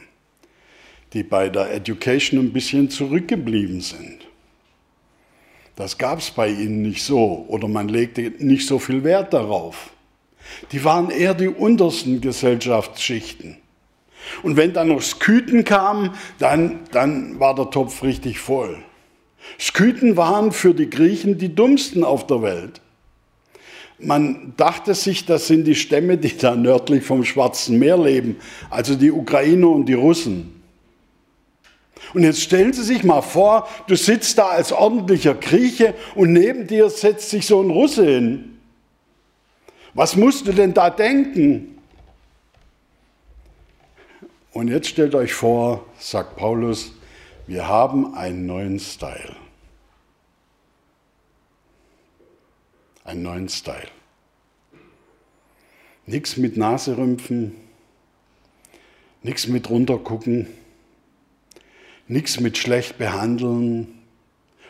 die 1.13 1.23
bei 1.23 1.49
der 1.49 1.73
Education 1.73 2.41
ein 2.41 2.53
bisschen 2.53 2.91
zurückgeblieben 2.91 3.81
sind. 3.81 4.27
Das 5.77 5.99
gab 5.99 6.19
es 6.19 6.31
bei 6.31 6.49
ihnen 6.49 6.83
nicht 6.83 7.03
so 7.03 7.45
oder 7.49 7.69
man 7.69 7.89
legte 7.89 8.33
nicht 8.39 8.67
so 8.67 8.79
viel 8.79 9.05
Wert 9.05 9.33
darauf. 9.33 9.91
Die 10.73 10.83
waren 10.85 11.11
eher 11.11 11.35
die 11.35 11.49
untersten 11.49 12.21
Gesellschaftsschichten. 12.21 13.57
Und 14.43 14.57
wenn 14.57 14.73
dann 14.73 14.89
noch 14.89 15.03
Skythen 15.03 15.65
kamen, 15.65 16.11
dann, 16.39 16.81
dann 16.93 17.39
war 17.41 17.55
der 17.55 17.71
Topf 17.71 18.03
richtig 18.03 18.39
voll. 18.39 18.77
Skythen 19.59 20.17
waren 20.17 20.53
für 20.53 20.75
die 20.75 20.91
Griechen 20.91 21.39
die 21.39 21.55
dummsten 21.55 22.05
auf 22.05 22.27
der 22.27 22.43
Welt. 22.43 22.81
Man 23.99 24.53
dachte 24.57 24.95
sich, 24.95 25.25
das 25.25 25.47
sind 25.47 25.65
die 25.65 25.75
Stämme, 25.75 26.19
die 26.19 26.37
da 26.37 26.55
nördlich 26.55 27.05
vom 27.05 27.25
Schwarzen 27.25 27.79
Meer 27.79 27.97
leben, 27.97 28.37
also 28.69 28.95
die 28.95 29.11
Ukrainer 29.11 29.71
und 29.71 29.87
die 29.87 29.95
Russen. 29.95 30.53
Und 32.13 32.23
jetzt 32.23 32.43
stellen 32.43 32.73
Sie 32.73 32.83
sich 32.83 33.05
mal 33.05 33.23
vor, 33.23 33.69
du 33.89 33.97
sitzt 33.97 34.39
da 34.39 34.49
als 34.49 34.73
ordentlicher 34.73 35.35
Grieche 35.35 35.95
und 36.15 36.33
neben 36.33 36.67
dir 36.67 36.91
setzt 36.91 37.31
sich 37.31 37.47
so 37.47 37.61
ein 37.63 37.71
Russe 37.71 38.05
hin. 38.05 38.59
Was 39.95 40.15
musst 40.15 40.47
du 40.47 40.53
denn 40.53 40.75
da 40.75 40.91
denken? 40.91 41.76
Und 44.57 44.69
jetzt 44.69 44.89
stellt 44.89 45.15
euch 45.15 45.35
vor, 45.35 45.85
sagt 45.99 46.37
Paulus, 46.37 46.93
wir 47.47 47.69
haben 47.69 48.15
einen 48.15 48.47
neuen 48.47 48.81
Style. 48.81 49.37
einen 53.05 53.23
neuen 53.23 53.51
Style. 53.51 53.89
Nichts 56.07 56.39
mit 56.39 56.57
Naserümpfen, 56.57 57.53
nichts 59.23 59.47
mit 59.47 59.69
runtergucken, 59.69 60.47
nichts 62.09 62.41
mit 62.41 62.57
schlecht 62.57 62.97
behandeln, 62.97 63.99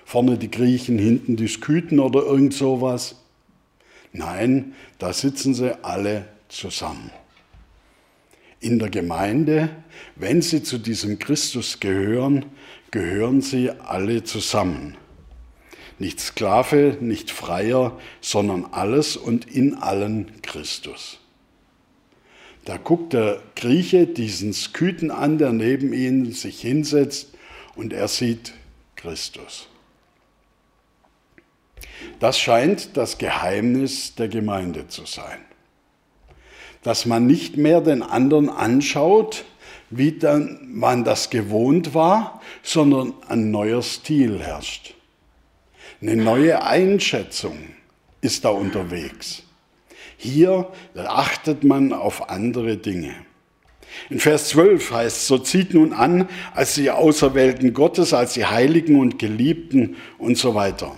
vorne 0.04 0.36
die 0.36 0.50
Griechen, 0.50 0.98
hinten 0.98 1.36
die 1.36 1.46
Sküten 1.48 2.00
oder 2.00 2.24
irgend 2.24 2.54
sowas. 2.54 3.22
Nein, 4.12 4.74
da 4.98 5.12
sitzen 5.12 5.54
sie 5.54 5.84
alle 5.84 6.26
zusammen. 6.48 7.12
In 8.60 8.78
der 8.78 8.90
Gemeinde, 8.90 9.68
wenn 10.16 10.42
sie 10.42 10.62
zu 10.62 10.78
diesem 10.78 11.18
Christus 11.18 11.80
gehören, 11.80 12.46
gehören 12.90 13.42
sie 13.42 13.70
alle 13.70 14.24
zusammen. 14.24 14.96
Nicht 15.98 16.20
Sklave, 16.20 16.98
nicht 17.00 17.30
Freier, 17.30 17.98
sondern 18.20 18.66
alles 18.66 19.16
und 19.16 19.46
in 19.46 19.74
allen 19.74 20.42
Christus. 20.42 21.18
Da 22.66 22.76
guckt 22.76 23.12
der 23.12 23.40
Grieche 23.54 24.06
diesen 24.06 24.52
Sküten 24.52 25.10
an, 25.10 25.38
der 25.38 25.52
neben 25.52 25.92
ihm 25.92 26.32
sich 26.32 26.60
hinsetzt 26.60 27.28
und 27.76 27.92
er 27.92 28.08
sieht 28.08 28.54
Christus. 28.96 29.68
Das 32.18 32.38
scheint 32.38 32.96
das 32.96 33.18
Geheimnis 33.18 34.14
der 34.16 34.28
Gemeinde 34.28 34.88
zu 34.88 35.06
sein. 35.06 35.45
Dass 36.86 37.04
man 37.04 37.26
nicht 37.26 37.56
mehr 37.56 37.80
den 37.80 38.00
anderen 38.00 38.48
anschaut, 38.48 39.44
wie 39.90 40.12
dann 40.12 40.68
man 40.72 41.02
das 41.02 41.30
gewohnt 41.30 41.94
war, 41.94 42.40
sondern 42.62 43.12
ein 43.26 43.50
neuer 43.50 43.82
Stil 43.82 44.38
herrscht. 44.38 44.94
Eine 46.00 46.14
neue 46.14 46.62
Einschätzung 46.62 47.58
ist 48.20 48.44
da 48.44 48.50
unterwegs. 48.50 49.42
Hier 50.16 50.68
achtet 50.94 51.64
man 51.64 51.92
auf 51.92 52.30
andere 52.30 52.76
Dinge. 52.76 53.16
In 54.08 54.20
Vers 54.20 54.50
12 54.50 54.92
heißt, 54.92 55.26
so 55.26 55.38
zieht 55.38 55.74
nun 55.74 55.92
an, 55.92 56.28
als 56.54 56.76
die 56.76 56.92
Auserwählten 56.92 57.74
Gottes, 57.74 58.14
als 58.14 58.34
die 58.34 58.46
Heiligen 58.46 59.00
und 59.00 59.18
Geliebten 59.18 59.96
und 60.18 60.38
so 60.38 60.54
weiter. 60.54 60.94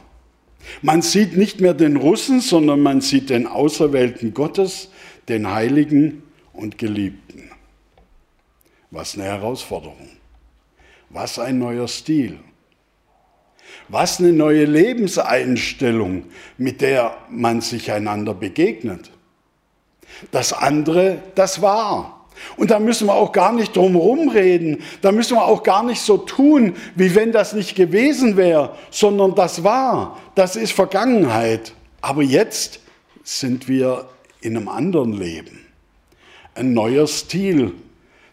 Man 0.82 1.00
sieht 1.00 1.34
nicht 1.34 1.62
mehr 1.62 1.72
den 1.72 1.96
Russen, 1.96 2.42
sondern 2.42 2.80
man 2.80 3.00
sieht 3.00 3.30
den 3.30 3.46
Auserwählten 3.46 4.34
Gottes, 4.34 4.90
den 5.28 5.50
Heiligen 5.50 6.22
und 6.52 6.78
Geliebten. 6.78 7.50
Was 8.90 9.14
eine 9.14 9.24
Herausforderung. 9.24 10.08
Was 11.10 11.38
ein 11.38 11.58
neuer 11.58 11.88
Stil. 11.88 12.38
Was 13.88 14.18
eine 14.18 14.32
neue 14.32 14.64
Lebenseinstellung, 14.64 16.24
mit 16.56 16.80
der 16.80 17.16
man 17.30 17.60
sich 17.60 17.92
einander 17.92 18.34
begegnet. 18.34 19.10
Das 20.30 20.52
andere, 20.52 21.22
das 21.34 21.62
war. 21.62 22.26
Und 22.56 22.70
da 22.70 22.78
müssen 22.78 23.08
wir 23.08 23.14
auch 23.14 23.32
gar 23.32 23.52
nicht 23.52 23.76
drum 23.76 23.96
reden. 24.28 24.82
Da 25.02 25.12
müssen 25.12 25.36
wir 25.36 25.44
auch 25.44 25.62
gar 25.62 25.82
nicht 25.82 26.00
so 26.00 26.18
tun, 26.18 26.74
wie 26.94 27.14
wenn 27.14 27.32
das 27.32 27.52
nicht 27.52 27.74
gewesen 27.74 28.36
wäre, 28.36 28.76
sondern 28.90 29.34
das 29.34 29.64
war. 29.64 30.18
Das 30.34 30.56
ist 30.56 30.72
Vergangenheit. 30.72 31.74
Aber 32.00 32.22
jetzt 32.22 32.80
sind 33.24 33.68
wir 33.68 34.08
in 34.48 34.56
einem 34.56 34.68
anderen 34.68 35.12
Leben. 35.12 35.60
Ein 36.54 36.72
neuer 36.72 37.06
Stil, 37.06 37.74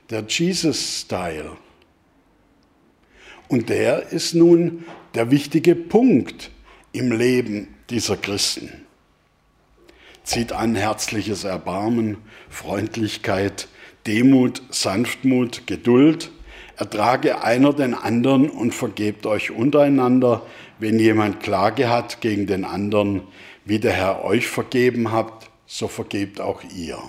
der 0.10 0.24
Jesus-Style. 0.27 1.57
Und 3.50 3.67
der 3.67 4.13
ist 4.13 4.34
nun 4.34 4.86
der 5.13 5.29
wichtige 5.29 5.75
Punkt 5.75 6.51
im 6.93 7.12
Leben 7.12 7.67
dieser 7.89 8.15
Christen. 8.15 8.72
Zieht 10.24 10.53
an 10.53 10.75
herzliches 10.75 11.43
Erbarmen, 11.43 12.17
Freundlichkeit, 12.50 13.67
Demut, 14.07 14.63
Sanftmut, 14.69 15.67
Geduld. 15.67 16.31
Ertrage 16.77 17.43
einer 17.43 17.74
den 17.74 17.93
anderen 17.93 18.50
und 18.50 18.74
vergebt 18.74 19.25
euch 19.25 19.51
untereinander, 19.51 20.46
wenn 20.79 20.98
jemand 20.98 21.42
Klage 21.42 21.90
hat 21.90 22.22
gegen 22.22 22.48
den 22.48 22.63
anderen, 22.63 23.24
wie 23.66 23.79
der 23.79 23.92
Herr 23.92 24.24
euch 24.24 24.48
vergeben 24.48 25.11
habt, 25.11 25.50
so 25.66 25.88
vergebt 25.88 26.40
auch 26.40 26.64
ihr. 26.75 27.00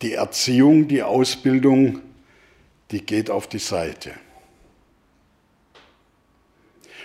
Die 0.00 0.14
Erziehung, 0.14 0.88
die 0.88 1.02
Ausbildung, 1.02 2.00
die 2.90 3.04
geht 3.04 3.30
auf 3.30 3.46
die 3.46 3.58
Seite. 3.58 4.12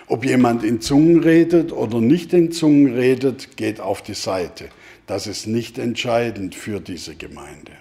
Ob 0.08 0.26
jemand 0.26 0.64
in 0.64 0.80
Zungen 0.80 1.20
redet 1.20 1.72
oder 1.74 2.00
nicht 2.00 2.34
in 2.34 2.52
Zungen 2.52 2.94
redet, 2.94 3.58
geht 3.58 3.80
auf 3.82 4.02
die 4.02 4.14
Seite. 4.14 4.70
Das 5.06 5.28
ist 5.28 5.48
nicht 5.48 5.78
entscheidend 5.78 6.56
für 6.56 6.80
diese 6.80 7.16
Gemeinde. 7.16 7.74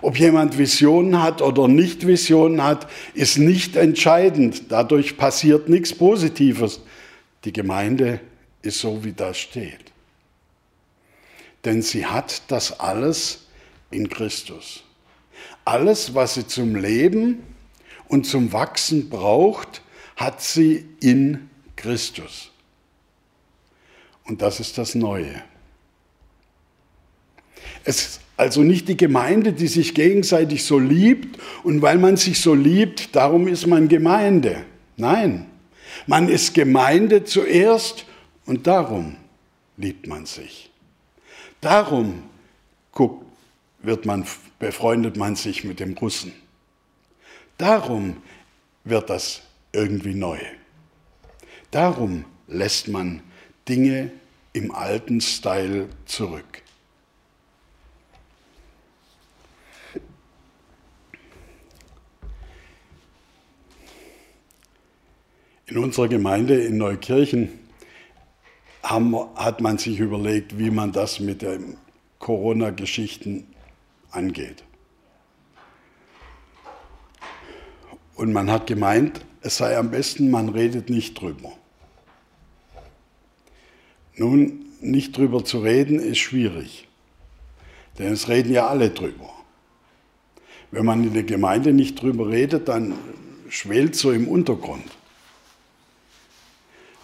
Ob 0.00 0.18
jemand 0.18 0.58
Visionen 0.58 1.22
hat 1.22 1.42
oder 1.42 1.68
nicht 1.68 2.06
Visionen 2.06 2.62
hat, 2.62 2.88
ist 3.14 3.38
nicht 3.38 3.76
entscheidend. 3.76 4.64
Dadurch 4.70 5.16
passiert 5.16 5.68
nichts 5.68 5.94
Positives. 5.94 6.80
Die 7.44 7.52
Gemeinde 7.52 8.20
ist 8.62 8.80
so, 8.80 9.04
wie 9.04 9.12
das 9.12 9.38
steht. 9.38 9.93
Denn 11.64 11.82
sie 11.82 12.06
hat 12.06 12.42
das 12.48 12.78
alles 12.80 13.46
in 13.90 14.08
Christus. 14.08 14.84
Alles, 15.64 16.14
was 16.14 16.34
sie 16.34 16.46
zum 16.46 16.76
Leben 16.76 17.42
und 18.08 18.26
zum 18.26 18.52
Wachsen 18.52 19.08
braucht, 19.08 19.82
hat 20.16 20.42
sie 20.42 20.84
in 21.00 21.48
Christus. 21.76 22.50
Und 24.24 24.42
das 24.42 24.60
ist 24.60 24.78
das 24.78 24.94
Neue. 24.94 25.42
Es 27.84 28.00
ist 28.00 28.20
also 28.36 28.62
nicht 28.62 28.88
die 28.88 28.96
Gemeinde, 28.96 29.52
die 29.52 29.68
sich 29.68 29.94
gegenseitig 29.94 30.64
so 30.64 30.78
liebt 30.78 31.38
und 31.62 31.82
weil 31.82 31.98
man 31.98 32.16
sich 32.16 32.40
so 32.40 32.54
liebt, 32.54 33.14
darum 33.14 33.46
ist 33.46 33.66
man 33.66 33.88
Gemeinde. 33.88 34.64
Nein, 34.96 35.46
man 36.06 36.28
ist 36.28 36.54
Gemeinde 36.54 37.24
zuerst 37.24 38.06
und 38.44 38.66
darum 38.66 39.16
liebt 39.76 40.06
man 40.06 40.26
sich. 40.26 40.63
Darum 41.64 42.24
guckt, 42.92 43.24
wird 43.78 44.04
man, 44.04 44.26
befreundet 44.58 45.16
man 45.16 45.34
sich 45.34 45.64
mit 45.64 45.80
dem 45.80 45.96
Russen. 45.96 46.34
Darum 47.56 48.22
wird 48.84 49.08
das 49.08 49.40
irgendwie 49.72 50.14
neu. 50.14 50.38
Darum 51.70 52.26
lässt 52.48 52.88
man 52.88 53.22
Dinge 53.66 54.12
im 54.52 54.72
alten 54.72 55.22
Style 55.22 55.88
zurück. 56.04 56.60
In 65.64 65.78
unserer 65.78 66.08
Gemeinde 66.08 66.62
in 66.62 66.76
Neukirchen 66.76 67.63
haben, 68.84 69.16
hat 69.34 69.60
man 69.60 69.78
sich 69.78 69.98
überlegt, 69.98 70.58
wie 70.58 70.70
man 70.70 70.92
das 70.92 71.18
mit 71.18 71.42
den 71.42 71.76
Corona-Geschichten 72.18 73.46
angeht. 74.10 74.62
Und 78.14 78.32
man 78.32 78.50
hat 78.50 78.66
gemeint, 78.66 79.24
es 79.40 79.56
sei 79.56 79.76
am 79.76 79.90
besten, 79.90 80.30
man 80.30 80.48
redet 80.48 80.88
nicht 80.88 81.20
drüber. 81.20 81.52
Nun, 84.16 84.66
nicht 84.80 85.16
drüber 85.16 85.44
zu 85.44 85.60
reden 85.60 85.98
ist 85.98 86.18
schwierig, 86.18 86.86
denn 87.98 88.12
es 88.12 88.28
reden 88.28 88.52
ja 88.52 88.68
alle 88.68 88.90
drüber. 88.90 89.30
Wenn 90.70 90.84
man 90.84 91.02
in 91.02 91.14
der 91.14 91.24
Gemeinde 91.24 91.72
nicht 91.72 92.00
drüber 92.00 92.28
redet, 92.28 92.68
dann 92.68 92.94
schwelt 93.48 93.96
so 93.96 94.12
im 94.12 94.28
Untergrund. 94.28 94.84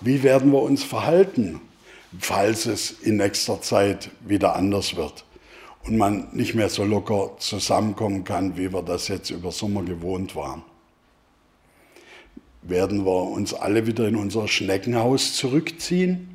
Wie 0.00 0.22
werden 0.22 0.52
wir 0.52 0.62
uns 0.62 0.82
verhalten, 0.82 1.60
falls 2.18 2.66
es 2.66 2.90
in 2.90 3.16
nächster 3.16 3.60
Zeit 3.60 4.10
wieder 4.20 4.56
anders 4.56 4.96
wird 4.96 5.24
und 5.84 5.96
man 5.96 6.28
nicht 6.32 6.54
mehr 6.54 6.68
so 6.68 6.84
locker 6.84 7.36
zusammenkommen 7.38 8.24
kann, 8.24 8.56
wie 8.56 8.72
wir 8.72 8.82
das 8.82 9.08
jetzt 9.08 9.30
über 9.30 9.52
Sommer 9.52 9.82
gewohnt 9.82 10.34
waren? 10.34 10.62
Werden 12.62 13.06
wir 13.06 13.22
uns 13.22 13.54
alle 13.54 13.86
wieder 13.86 14.06
in 14.06 14.16
unser 14.16 14.48
Schneckenhaus 14.48 15.34
zurückziehen? 15.34 16.28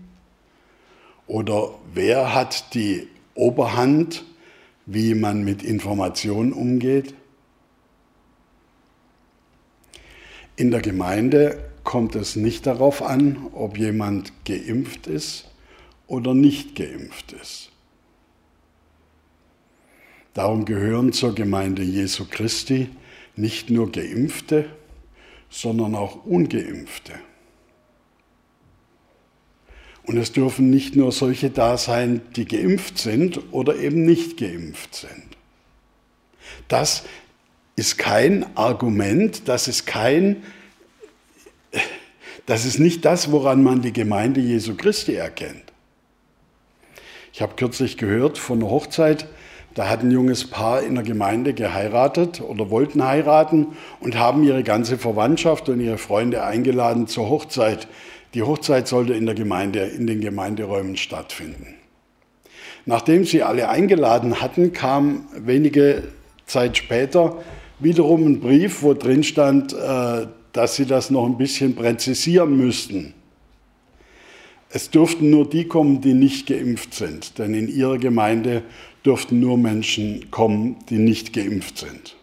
Oder 1.28 1.72
wer 1.94 2.34
hat 2.34 2.74
die 2.74 3.08
Oberhand, 3.36 4.24
wie 4.86 5.14
man 5.14 5.44
mit 5.44 5.62
Informationen 5.62 6.54
umgeht? 6.54 7.14
In 10.56 10.72
der 10.72 10.82
Gemeinde 10.82 11.70
kommt 11.84 12.16
es 12.16 12.36
nicht 12.36 12.66
darauf 12.66 13.02
an, 13.02 13.48
ob 13.54 13.78
jemand 13.78 14.32
geimpft 14.46 15.08
ist 15.08 15.46
oder 16.08 16.34
nicht 16.34 16.76
geimpft 16.76 17.34
ist. 17.34 17.72
Darum 20.34 20.66
gehören 20.66 21.14
zur 21.14 21.34
Gemeinde 21.34 21.82
Jesu 21.82 22.26
Christi 22.30 22.90
nicht 23.36 23.70
nur 23.70 23.92
geimpfte, 23.92 24.70
sondern 25.50 25.96
auch 25.96 26.26
ungeimpfte. 26.26 27.14
Und 30.04 30.18
es 30.18 30.32
dürfen 30.32 30.70
nicht 30.70 30.96
nur 30.96 31.12
solche 31.12 31.50
da 31.50 31.78
sein, 31.78 32.22
die 32.36 32.46
geimpft 32.46 32.98
sind 32.98 33.54
oder 33.54 33.78
eben 33.78 34.06
nicht 34.06 34.38
geimpft 34.38 34.94
sind. 34.96 35.24
Das 36.68 37.04
ist 37.76 37.98
kein 37.98 38.46
Argument, 38.56 39.48
das 39.48 39.68
ist 39.68 39.86
kein, 39.86 40.44
das 42.46 42.66
ist 42.66 42.80
nicht 42.80 43.04
das, 43.04 43.32
woran 43.32 43.64
man 43.64 43.82
die 43.82 43.94
Gemeinde 43.94 44.42
Jesu 44.42 44.76
Christi 44.76 45.16
erkennt. 45.16 45.74
Ich 47.36 47.42
habe 47.42 47.56
kürzlich 47.58 47.98
gehört 47.98 48.38
von 48.38 48.62
einer 48.62 48.72
Hochzeit, 48.72 49.28
da 49.74 49.90
hat 49.90 50.04
ein 50.04 50.12
junges 50.12 50.50
Paar 50.50 50.84
in 50.84 50.96
der 50.96 51.04
Gemeinde 51.04 51.54
geheiratet 51.54 52.40
oder 52.40 52.70
wollten 52.70 53.04
heiraten 53.04 53.76
und 54.00 54.18
haben 54.18 54.46
ihre 54.46 54.64
ganze 54.64 54.98
Verwandtschaft 54.98 55.68
und 55.68 55.82
ihre 55.82 55.98
Freunde 55.98 56.46
eingeladen 56.46 57.08
zur 57.08 57.28
Hochzeit. 57.28 57.90
Die 58.36 58.44
Hochzeit 58.44 58.88
sollte 58.88 59.16
in 59.16 59.26
der 59.26 59.36
Gemeinde, 59.36 59.82
in 59.82 60.08
den 60.08 60.22
Gemeinderäumen 60.22 60.96
stattfinden. 60.96 61.76
Nachdem 62.86 63.26
sie 63.26 63.44
alle 63.44 63.68
eingeladen 63.68 64.40
hatten, 64.40 64.72
kam 64.72 65.28
wenige 65.38 66.04
Zeit 66.46 66.78
später 66.78 67.44
wiederum 67.80 68.26
ein 68.28 68.40
Brief, 68.40 68.82
wo 68.82 68.94
drin 68.94 69.24
stand, 69.24 69.74
äh, 69.74 70.28
dass 70.54 70.78
sie 70.78 70.86
das 70.86 71.10
noch 71.10 71.26
ein 71.26 71.38
bisschen 71.38 71.76
präzisieren 71.76 72.56
müssten. 72.56 73.14
Es 74.76 74.90
dürften 74.90 75.30
nur 75.30 75.50
die 75.50 75.70
kommen, 75.70 76.02
die 76.02 76.14
nicht 76.14 76.48
geimpft 76.48 76.96
sind, 76.96 77.40
denn 77.40 77.54
in 77.54 77.70
ihrer 77.70 77.98
Gemeinde 77.98 78.62
dürften 79.06 79.40
nur 79.40 79.58
Menschen 79.58 80.30
kommen, 80.32 80.76
die 80.90 80.98
nicht 80.98 81.32
geimpft 81.32 81.78
sind. 81.78 82.18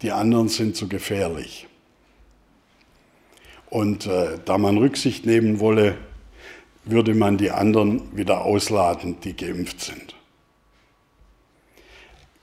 Die 0.00 0.12
anderen 0.12 0.48
sind 0.48 0.76
zu 0.76 0.86
gefährlich. 0.86 1.66
Und 3.70 4.06
äh, 4.06 4.38
da 4.44 4.56
man 4.56 4.78
Rücksicht 4.78 5.26
nehmen 5.26 5.58
wolle, 5.58 5.98
würde 6.84 7.12
man 7.12 7.38
die 7.38 7.50
anderen 7.50 8.02
wieder 8.16 8.44
ausladen, 8.44 9.16
die 9.24 9.36
geimpft 9.36 9.80
sind. 9.80 10.14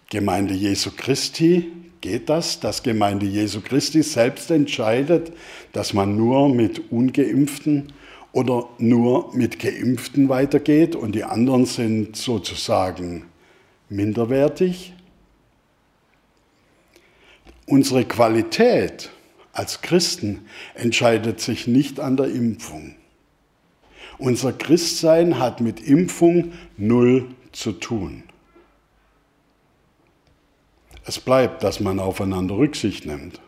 Gemeinde 0.10 0.56
Jesu 0.56 0.92
Christi 0.94 1.72
geht 2.02 2.28
das, 2.28 2.60
dass 2.60 2.84
Gemeinde 2.84 3.28
Jesu 3.28 3.62
Christi 3.62 4.04
selbst 4.04 4.52
entscheidet, 4.52 5.32
dass 5.72 5.94
man 5.94 6.18
nur 6.18 6.54
mit 6.54 6.92
ungeimpften 6.92 7.94
oder 8.34 8.70
nur 8.78 9.36
mit 9.36 9.60
geimpften 9.60 10.30
weitergeht 10.30 10.96
und 10.96 11.14
die 11.14 11.24
anderen 11.24 11.66
sind 11.66 12.16
sozusagen 12.16 13.26
minderwertig. 13.90 14.94
Unsere 17.66 18.06
Qualität 18.06 19.10
als 19.54 19.82
Christen 19.82 20.46
entscheidet 20.76 21.42
sich 21.42 21.68
nicht 21.68 22.00
an 22.00 22.18
der 22.18 22.28
Impfung. 22.28 22.96
Unser 24.18 24.54
Christsein 24.54 25.40
hat 25.40 25.62
mit 25.62 25.80
Impfung 25.82 26.54
null 26.78 27.28
zu 27.52 27.74
tun. 27.74 28.24
Es 31.06 31.20
bleibt, 31.20 31.64
dass 31.64 31.80
man 31.80 32.00
aufeinander 32.00 32.56
Rücksicht 32.56 33.06
nimmt. 33.06 33.42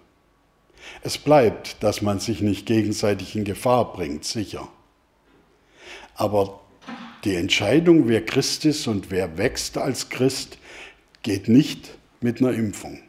Es 1.02 1.18
bleibt, 1.18 1.84
dass 1.84 2.02
man 2.02 2.20
sich 2.20 2.42
nicht 2.42 2.66
gegenseitig 2.66 3.36
in 3.36 3.44
Gefahr 3.44 3.94
bringt, 3.94 4.26
sicher. 4.26 4.68
Aber 6.16 6.62
die 7.24 7.36
Entscheidung, 7.36 8.08
wer 8.08 8.26
Christ 8.26 8.66
ist 8.66 8.88
und 8.88 9.10
wer 9.12 9.38
wächst 9.38 9.78
als 9.78 10.10
Christ, 10.10 10.58
geht 11.22 11.48
nicht 11.48 11.92
mit 12.22 12.42
einer 12.42 12.54
Impfung. 12.54 13.02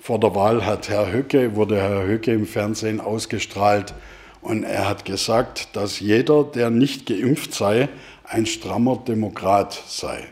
Vor 0.00 0.20
der 0.20 0.34
Wahl 0.34 0.64
hat 0.64 0.88
Herr 0.88 1.12
Höcke, 1.12 1.54
wurde 1.54 1.76
Herr 1.76 2.06
Höcke 2.06 2.32
im 2.32 2.46
Fernsehen 2.46 3.00
ausgestrahlt 3.00 3.94
und 4.40 4.62
er 4.64 4.88
hat 4.88 5.04
gesagt, 5.04 5.76
dass 5.76 6.00
jeder, 6.00 6.44
der 6.44 6.70
nicht 6.70 7.06
geimpft 7.06 7.52
sei, 7.52 7.88
ein 8.24 8.46
strammer 8.46 8.96
Demokrat 8.96 9.82
sei. 9.86 10.26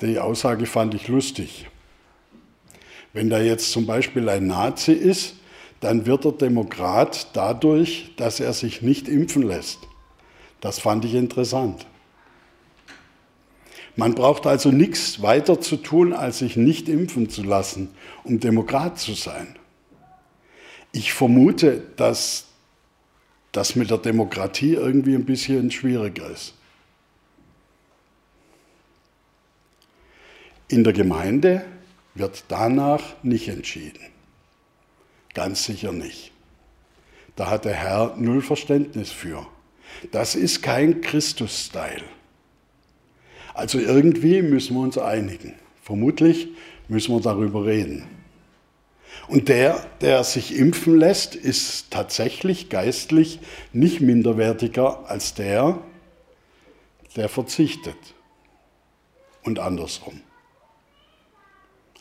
Die 0.00 0.18
Aussage 0.18 0.64
fand 0.64 0.94
ich 0.94 1.08
lustig. 1.08 1.68
Wenn 3.12 3.28
da 3.28 3.40
jetzt 3.40 3.72
zum 3.72 3.86
Beispiel 3.86 4.28
ein 4.28 4.46
Nazi 4.46 4.92
ist, 4.92 5.34
dann 5.80 6.06
wird 6.06 6.24
er 6.24 6.32
Demokrat 6.32 7.28
dadurch, 7.32 8.12
dass 8.16 8.38
er 8.38 8.52
sich 8.52 8.82
nicht 8.82 9.08
impfen 9.08 9.42
lässt. 9.42 9.78
Das 10.60 10.78
fand 10.78 11.04
ich 11.04 11.14
interessant. 11.14 11.86
Man 13.96 14.14
braucht 14.14 14.46
also 14.46 14.70
nichts 14.70 15.22
weiter 15.22 15.60
zu 15.60 15.76
tun, 15.76 16.12
als 16.12 16.38
sich 16.38 16.56
nicht 16.56 16.88
impfen 16.88 17.28
zu 17.28 17.42
lassen, 17.42 17.88
um 18.24 18.38
Demokrat 18.38 18.98
zu 18.98 19.14
sein. 19.14 19.56
Ich 20.92 21.12
vermute, 21.12 21.82
dass 21.96 22.46
das 23.52 23.74
mit 23.74 23.90
der 23.90 23.98
Demokratie 23.98 24.74
irgendwie 24.74 25.14
ein 25.14 25.24
bisschen 25.24 25.70
schwieriger 25.70 26.30
ist. 26.30 26.54
In 30.68 30.84
der 30.84 30.92
Gemeinde 30.92 31.64
wird 32.14 32.44
danach 32.48 33.02
nicht 33.22 33.48
entschieden. 33.48 34.00
Ganz 35.34 35.64
sicher 35.64 35.92
nicht. 35.92 36.32
Da 37.36 37.48
hat 37.48 37.64
der 37.64 37.74
Herr 37.74 38.16
null 38.16 38.42
Verständnis 38.42 39.10
für. 39.10 39.46
Das 40.12 40.34
ist 40.34 40.62
kein 40.62 41.00
Christus-Style. 41.00 42.04
Also 43.54 43.78
irgendwie 43.78 44.42
müssen 44.42 44.74
wir 44.76 44.82
uns 44.82 44.98
einigen. 44.98 45.54
Vermutlich 45.82 46.48
müssen 46.88 47.14
wir 47.14 47.20
darüber 47.20 47.64
reden. 47.64 48.06
Und 49.28 49.48
der, 49.48 49.86
der 50.00 50.24
sich 50.24 50.56
impfen 50.56 50.98
lässt, 50.98 51.34
ist 51.34 51.90
tatsächlich 51.90 52.68
geistlich 52.68 53.40
nicht 53.72 54.00
minderwertiger 54.00 55.08
als 55.08 55.34
der, 55.34 55.78
der 57.16 57.28
verzichtet. 57.28 57.96
Und 59.42 59.58
andersrum. 59.58 60.20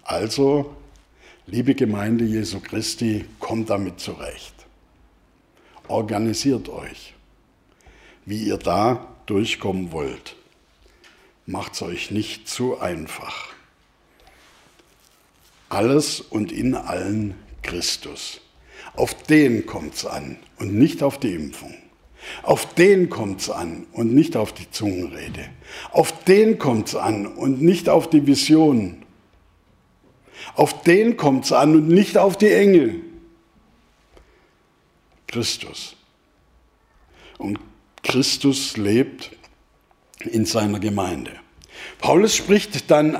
Also 0.09 0.75
Liebe 1.45 1.75
Gemeinde 1.75 2.25
Jesu 2.25 2.59
Christi, 2.59 3.25
kommt 3.37 3.69
damit 3.69 3.99
zurecht. 3.99 4.53
Organisiert 5.87 6.67
euch, 6.67 7.13
wie 8.25 8.43
ihr 8.43 8.57
da 8.57 9.07
durchkommen 9.27 9.91
wollt. 9.91 10.35
Macht 11.45 11.73
es 11.73 11.83
euch 11.83 12.09
nicht 12.09 12.47
zu 12.47 12.79
einfach. 12.79 13.53
Alles 15.69 16.21
und 16.21 16.51
in 16.51 16.73
allen 16.73 17.35
Christus. 17.61 18.41
Auf 18.95 19.13
den 19.23 19.67
kommt 19.67 19.93
es 19.93 20.05
an 20.07 20.37
und 20.57 20.73
nicht 20.73 21.03
auf 21.03 21.19
die 21.19 21.35
Impfung. 21.35 21.75
Auf 22.41 22.73
den 22.73 23.11
kommt 23.11 23.41
es 23.41 23.49
an 23.51 23.85
und 23.93 24.13
nicht 24.13 24.35
auf 24.35 24.53
die 24.53 24.69
Zungenrede. 24.71 25.49
Auf 25.91 26.23
den 26.25 26.57
kommt 26.57 26.87
es 26.87 26.95
an 26.95 27.27
und 27.27 27.61
nicht 27.61 27.89
auf 27.89 28.09
die 28.09 28.25
Vision 28.25 29.03
auf 30.55 30.83
den 30.83 31.17
kommt 31.17 31.45
es 31.45 31.51
an 31.51 31.75
und 31.75 31.87
nicht 31.87 32.17
auf 32.17 32.37
die 32.37 32.51
Engel. 32.51 33.01
Christus. 35.27 35.95
Und 37.37 37.59
Christus 38.03 38.77
lebt 38.77 39.31
in 40.19 40.45
seiner 40.45 40.79
Gemeinde. 40.79 41.31
Paulus 41.99 42.35
spricht 42.35 42.89
dann 42.91 43.17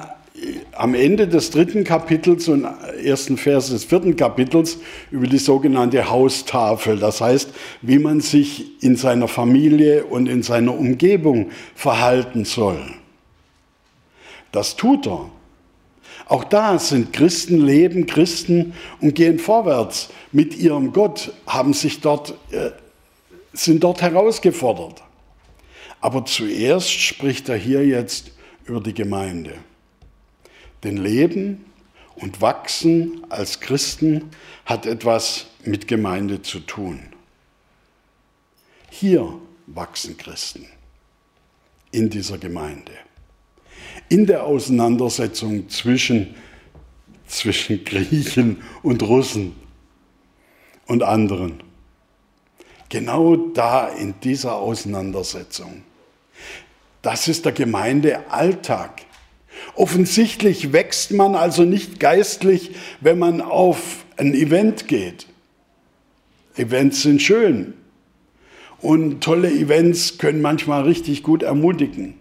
am 0.71 0.93
Ende 0.93 1.27
des 1.27 1.51
dritten 1.51 1.83
Kapitels 1.83 2.47
und 2.47 2.63
ersten 3.03 3.37
Vers 3.37 3.69
des 3.69 3.83
vierten 3.83 4.15
Kapitels 4.15 4.79
über 5.11 5.27
die 5.27 5.37
sogenannte 5.37 6.09
Haustafel. 6.09 6.97
Das 6.97 7.21
heißt, 7.21 7.49
wie 7.81 7.99
man 7.99 8.21
sich 8.21 8.81
in 8.81 8.95
seiner 8.95 9.27
Familie 9.27 10.05
und 10.05 10.27
in 10.27 10.43
seiner 10.43 10.73
Umgebung 10.73 11.51
verhalten 11.75 12.45
soll. 12.45 12.81
Das 14.51 14.75
tut 14.75 15.07
er, 15.07 15.29
auch 16.29 16.43
da 16.43 16.77
sind 16.77 17.11
Christen, 17.11 17.65
leben 17.65 18.05
Christen 18.05 18.73
und 19.01 19.15
gehen 19.15 19.39
vorwärts 19.39 20.09
mit 20.31 20.55
ihrem 20.55 20.93
Gott, 20.93 21.33
haben 21.47 21.73
sich 21.73 22.01
dort, 22.01 22.35
äh, 22.51 22.69
sind 23.51 23.83
dort 23.83 24.03
herausgefordert. 24.03 25.01
Aber 26.01 26.23
zuerst 26.25 26.91
spricht 26.91 27.49
er 27.49 27.57
hier 27.57 27.83
jetzt 27.85 28.31
über 28.65 28.79
die 28.79 28.93
Gemeinde. 28.93 29.55
Denn 30.83 30.97
Leben 30.97 31.65
und 32.15 32.41
Wachsen 32.41 33.25
als 33.29 33.59
Christen 33.59 34.29
hat 34.65 34.85
etwas 34.85 35.47
mit 35.65 35.87
Gemeinde 35.87 36.43
zu 36.43 36.59
tun. 36.59 37.01
Hier 38.91 39.33
wachsen 39.65 40.15
Christen 40.15 40.67
in 41.91 42.11
dieser 42.11 42.37
Gemeinde 42.37 42.91
in 44.09 44.25
der 44.25 44.43
Auseinandersetzung 44.43 45.69
zwischen, 45.69 46.35
zwischen 47.27 47.85
Griechen 47.85 48.57
und 48.81 49.03
Russen 49.03 49.55
und 50.87 51.03
anderen. 51.03 51.61
Genau 52.89 53.35
da 53.35 53.87
in 53.87 54.15
dieser 54.23 54.55
Auseinandersetzung. 54.55 55.83
Das 57.03 57.27
ist 57.27 57.45
der 57.45 57.51
Gemeindealltag. 57.51 59.03
Offensichtlich 59.75 60.73
wächst 60.73 61.11
man 61.11 61.35
also 61.35 61.63
nicht 61.63 61.99
geistlich, 61.99 62.71
wenn 62.99 63.19
man 63.19 63.41
auf 63.41 64.05
ein 64.17 64.33
Event 64.33 64.87
geht. 64.87 65.27
Events 66.55 67.03
sind 67.03 67.21
schön. 67.21 67.75
Und 68.81 69.21
tolle 69.21 69.51
Events 69.51 70.17
können 70.17 70.41
manchmal 70.41 70.83
richtig 70.83 71.23
gut 71.23 71.43
ermutigen. 71.43 72.18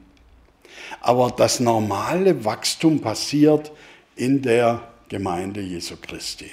Aber 1.01 1.31
das 1.31 1.61
normale 1.61 2.45
Wachstum 2.45 3.01
passiert 3.01 3.73
in 4.17 4.43
der 4.43 4.89
Gemeinde 5.09 5.61
Jesu 5.61 5.97
Christi. 6.01 6.51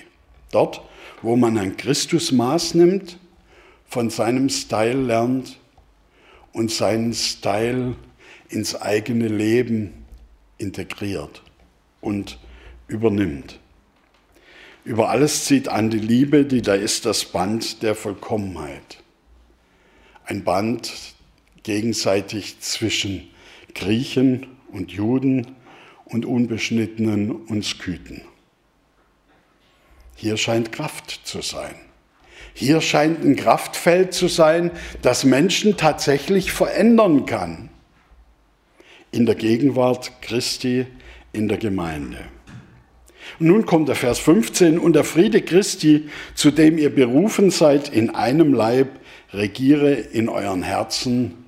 Dort, 0.51 0.81
wo 1.21 1.35
man 1.35 1.57
ein 1.57 1.77
Christusmaß 1.77 2.75
nimmt, 2.75 3.17
von 3.87 4.09
seinem 4.09 4.49
Style 4.49 5.01
lernt 5.01 5.57
und 6.53 6.71
seinen 6.71 7.13
Style 7.13 7.95
ins 8.49 8.75
eigene 8.75 9.27
Leben 9.27 10.05
integriert 10.57 11.41
und 12.01 12.39
übernimmt. 12.87 13.59
Über 14.83 15.09
alles 15.09 15.45
zieht 15.45 15.67
an 15.67 15.89
die 15.89 15.99
Liebe, 15.99 16.45
die 16.45 16.61
da 16.61 16.75
ist 16.75 17.05
das 17.05 17.25
Band 17.25 17.81
der 17.81 17.95
Vollkommenheit. 17.95 19.01
Ein 20.25 20.43
Band 20.43 20.93
gegenseitig 21.63 22.59
zwischen 22.59 23.27
Griechen 23.75 24.47
und 24.71 24.91
Juden 24.91 25.55
und 26.05 26.25
Unbeschnittenen 26.25 27.31
und 27.31 27.63
Skythen. 27.63 28.21
Hier 30.15 30.37
scheint 30.37 30.71
Kraft 30.71 31.21
zu 31.25 31.41
sein. 31.41 31.75
Hier 32.53 32.79
scheint 32.79 33.23
ein 33.23 33.35
Kraftfeld 33.35 34.13
zu 34.13 34.27
sein, 34.27 34.71
das 35.01 35.25
Menschen 35.25 35.77
tatsächlich 35.77 36.51
verändern 36.51 37.25
kann. 37.25 37.69
In 39.11 39.25
der 39.25 39.35
Gegenwart 39.35 40.21
Christi 40.21 40.87
in 41.33 41.49
der 41.49 41.57
Gemeinde. 41.57 42.19
Und 43.39 43.47
nun 43.47 43.65
kommt 43.65 43.89
der 43.89 43.95
Vers 43.95 44.19
15, 44.19 44.79
und 44.79 44.93
der 44.93 45.03
Friede 45.03 45.41
Christi, 45.41 46.09
zu 46.33 46.51
dem 46.51 46.77
ihr 46.77 46.93
berufen 46.93 47.51
seid, 47.51 47.89
in 47.89 48.11
einem 48.11 48.53
Leib, 48.53 48.99
regiere 49.33 49.91
in 49.93 50.29
euren 50.29 50.63
Herzen 50.63 51.45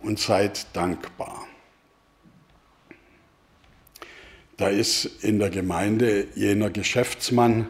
und 0.00 0.18
seid 0.18 0.66
dankbar. 0.74 1.45
Da 4.56 4.68
ist 4.68 5.04
in 5.22 5.38
der 5.38 5.50
Gemeinde 5.50 6.28
jener 6.34 6.70
Geschäftsmann, 6.70 7.68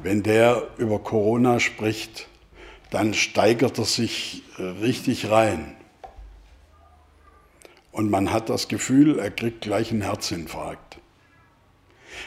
wenn 0.00 0.22
der 0.22 0.68
über 0.78 0.98
Corona 0.98 1.60
spricht, 1.60 2.26
dann 2.90 3.14
steigert 3.14 3.78
er 3.78 3.84
sich 3.84 4.42
richtig 4.58 5.30
rein. 5.30 5.76
Und 7.92 8.10
man 8.10 8.32
hat 8.32 8.48
das 8.48 8.68
Gefühl, 8.68 9.18
er 9.18 9.30
kriegt 9.30 9.60
gleich 9.60 9.92
einen 9.92 10.02
Herzinfarkt. 10.02 10.91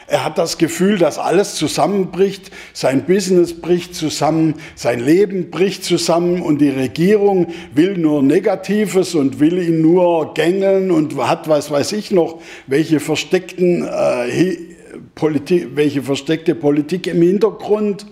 Er 0.08 0.24
hat 0.24 0.38
das 0.38 0.56
Gefühl, 0.56 0.98
dass 0.98 1.18
alles 1.18 1.56
zusammenbricht, 1.56 2.50
sein 2.72 3.06
Business 3.06 3.60
bricht 3.60 3.94
zusammen, 3.94 4.54
sein 4.76 5.00
Leben 5.00 5.50
bricht 5.50 5.84
zusammen 5.84 6.42
und 6.42 6.60
die 6.60 6.70
Regierung 6.70 7.48
will 7.74 7.98
nur 7.98 8.22
Negatives 8.22 9.14
und 9.14 9.40
will 9.40 9.58
ihn 9.58 9.80
nur 9.80 10.34
gängeln 10.34 10.90
und 10.90 11.16
hat 11.16 11.48
was 11.48 11.70
weiß 11.70 11.92
ich 11.92 12.12
noch, 12.12 12.40
welche 12.68 13.00
versteckten 13.00 13.84
äh, 13.84 14.56
Politik, 15.14 15.70
welche 15.74 16.02
versteckte 16.02 16.54
Politik 16.54 17.08
im 17.08 17.22
Hintergrund. 17.22 18.06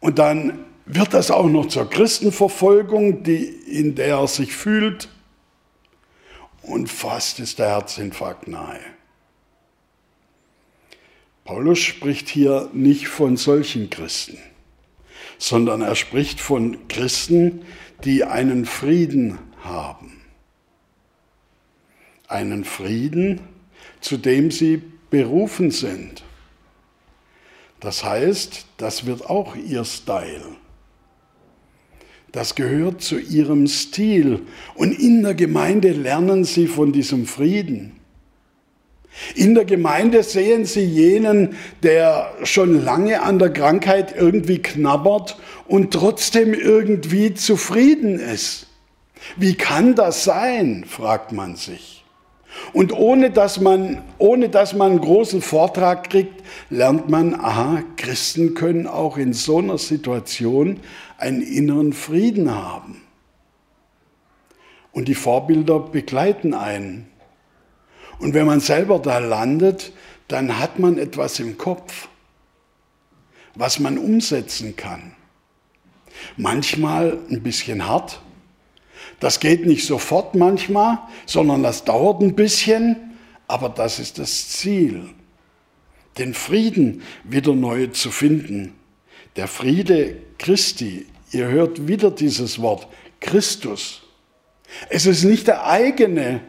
Und 0.00 0.18
dann 0.18 0.64
wird 0.86 1.14
das 1.14 1.30
auch 1.30 1.46
noch 1.46 1.68
zur 1.68 1.88
Christenverfolgung, 1.88 3.22
die, 3.22 3.44
in 3.44 3.94
der 3.94 4.16
er 4.16 4.26
sich 4.26 4.52
fühlt. 4.52 5.08
Und 6.62 6.88
fast 6.88 7.40
ist 7.40 7.58
der 7.58 7.68
Herzinfarkt 7.68 8.48
nahe. 8.48 8.80
Paulus 11.44 11.78
spricht 11.80 12.28
hier 12.28 12.70
nicht 12.72 13.08
von 13.08 13.36
solchen 13.36 13.90
Christen, 13.90 14.38
sondern 15.38 15.82
er 15.82 15.96
spricht 15.96 16.40
von 16.40 16.88
Christen, 16.88 17.62
die 18.04 18.24
einen 18.24 18.64
Frieden 18.64 19.38
haben. 19.62 20.20
Einen 22.28 22.64
Frieden, 22.64 23.40
zu 24.00 24.16
dem 24.16 24.50
sie 24.50 24.82
berufen 25.10 25.70
sind. 25.70 26.22
Das 27.80 28.04
heißt, 28.04 28.66
das 28.76 29.06
wird 29.06 29.28
auch 29.28 29.56
ihr 29.56 29.84
Style. 29.84 30.56
Das 32.30 32.54
gehört 32.54 33.02
zu 33.02 33.18
ihrem 33.18 33.66
Stil. 33.66 34.42
Und 34.74 34.92
in 34.92 35.22
der 35.22 35.34
Gemeinde 35.34 35.92
lernen 35.92 36.44
sie 36.44 36.66
von 36.66 36.92
diesem 36.92 37.26
Frieden. 37.26 38.01
In 39.34 39.54
der 39.54 39.64
Gemeinde 39.64 40.22
sehen 40.22 40.64
Sie 40.64 40.84
jenen, 40.84 41.56
der 41.82 42.32
schon 42.44 42.82
lange 42.82 43.22
an 43.22 43.38
der 43.38 43.52
Krankheit 43.52 44.14
irgendwie 44.16 44.58
knabbert 44.58 45.38
und 45.66 45.92
trotzdem 45.92 46.54
irgendwie 46.54 47.34
zufrieden 47.34 48.18
ist. 48.18 48.66
Wie 49.36 49.54
kann 49.54 49.94
das 49.94 50.24
sein, 50.24 50.84
fragt 50.88 51.32
man 51.32 51.56
sich. 51.56 52.04
Und 52.72 52.92
ohne 52.92 53.30
dass 53.30 53.60
man, 53.60 54.02
ohne 54.18 54.48
dass 54.48 54.74
man 54.74 54.92
einen 54.92 55.00
großen 55.00 55.42
Vortrag 55.42 56.10
kriegt, 56.10 56.42
lernt 56.70 57.08
man, 57.08 57.34
aha, 57.34 57.82
Christen 57.96 58.54
können 58.54 58.86
auch 58.86 59.16
in 59.16 59.32
so 59.32 59.58
einer 59.58 59.78
Situation 59.78 60.80
einen 61.18 61.42
inneren 61.42 61.92
Frieden 61.92 62.54
haben. 62.54 63.02
Und 64.92 65.08
die 65.08 65.14
Vorbilder 65.14 65.80
begleiten 65.80 66.52
einen. 66.52 67.11
Und 68.22 68.34
wenn 68.34 68.46
man 68.46 68.60
selber 68.60 69.00
da 69.00 69.18
landet, 69.18 69.92
dann 70.28 70.60
hat 70.60 70.78
man 70.78 70.96
etwas 70.96 71.40
im 71.40 71.58
Kopf, 71.58 72.06
was 73.56 73.80
man 73.80 73.98
umsetzen 73.98 74.76
kann. 74.76 75.16
Manchmal 76.36 77.18
ein 77.28 77.42
bisschen 77.42 77.84
hart. 77.84 78.22
Das 79.18 79.40
geht 79.40 79.66
nicht 79.66 79.84
sofort 79.84 80.36
manchmal, 80.36 81.00
sondern 81.26 81.64
das 81.64 81.82
dauert 81.82 82.22
ein 82.22 82.36
bisschen, 82.36 83.18
aber 83.48 83.68
das 83.68 83.98
ist 83.98 84.20
das 84.20 84.50
Ziel, 84.50 85.02
den 86.16 86.32
Frieden 86.32 87.02
wieder 87.24 87.56
neu 87.56 87.88
zu 87.88 88.12
finden. 88.12 88.74
Der 89.34 89.48
Friede 89.48 90.16
Christi, 90.38 91.06
ihr 91.32 91.48
hört 91.48 91.88
wieder 91.88 92.12
dieses 92.12 92.62
Wort, 92.62 92.86
Christus. 93.18 94.02
Es 94.90 95.06
ist 95.06 95.24
nicht 95.24 95.48
der 95.48 95.66
eigene, 95.66 96.40